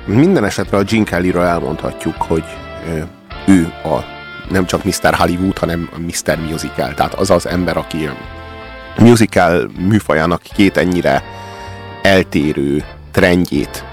Minden 0.05 0.45
esetre 0.45 0.77
a 0.77 0.83
Gene 0.83 1.05
Kellyről 1.05 1.42
elmondhatjuk, 1.42 2.14
hogy 2.19 2.45
ő 3.47 3.73
a 3.85 4.14
nem 4.51 4.66
csak 4.66 4.85
Mr. 4.85 5.14
Hollywood, 5.14 5.59
hanem 5.59 5.90
Mr. 5.99 6.38
Musical. 6.51 6.95
Tehát 6.95 7.14
az 7.14 7.31
az 7.31 7.47
ember, 7.47 7.77
aki 7.77 8.09
musical 8.98 9.70
műfajának 9.78 10.42
két 10.54 10.76
ennyire 10.76 11.22
eltérő 12.02 12.85
trendjét 13.12 13.85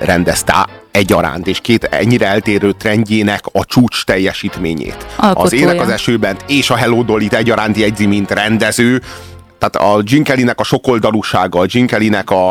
rendezte 0.00 0.68
egyaránt, 0.90 1.46
és 1.46 1.60
két 1.60 1.84
ennyire 1.84 2.26
eltérő 2.26 2.72
trendjének 2.72 3.40
a 3.52 3.64
csúcs 3.64 4.04
teljesítményét. 4.04 5.06
Az 5.16 5.26
Alkotója. 5.26 5.62
Ének 5.62 5.80
az 5.80 5.88
esőben 5.88 6.36
és 6.46 6.70
a 6.70 6.76
Hello 6.76 7.02
Dolly-t 7.02 7.34
egyaránt 7.34 7.76
jegyzi, 7.76 8.06
mint 8.06 8.30
rendező. 8.30 9.02
Tehát 9.58 9.76
a 9.76 10.02
Gene 10.02 10.22
Kellynek 10.22 10.60
a 10.60 10.64
sokoldalúsága, 10.64 11.60
a 11.60 11.66
Gene 11.66 11.86
Kellynek 11.86 12.30
a, 12.30 12.50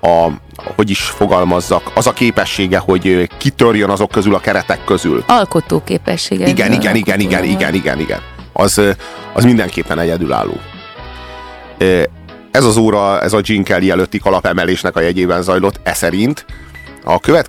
a, 0.00 0.30
hogy 0.76 0.90
is 0.90 1.00
fogalmazzak, 1.00 1.90
az 1.94 2.06
a 2.06 2.12
képessége, 2.12 2.78
hogy 2.78 3.28
kitörjön 3.38 3.90
azok 3.90 4.10
közül 4.10 4.34
a 4.34 4.40
keretek 4.40 4.84
közül. 4.84 5.24
Alkotó 5.26 5.82
képessége. 5.84 6.48
Igen, 6.48 6.72
igen, 6.72 6.96
igen, 6.96 7.20
igen, 7.20 7.44
igen, 7.44 7.74
igen, 7.74 7.98
igen. 7.98 8.20
Az, 8.52 8.80
az 9.32 9.44
mindenképpen 9.44 9.98
egyedülálló. 9.98 10.60
Ez 12.50 12.64
az 12.64 12.76
óra, 12.76 13.20
ez 13.20 13.32
a 13.32 13.40
Gene 13.40 13.62
Kelly 13.62 13.90
előtti 13.90 14.18
kalapemelésnek 14.18 14.96
a 14.96 15.00
jegyében 15.00 15.42
zajlott, 15.42 15.80
e 15.82 15.92
szerint. 15.92 16.44
A 17.04 17.20
következő 17.20 17.38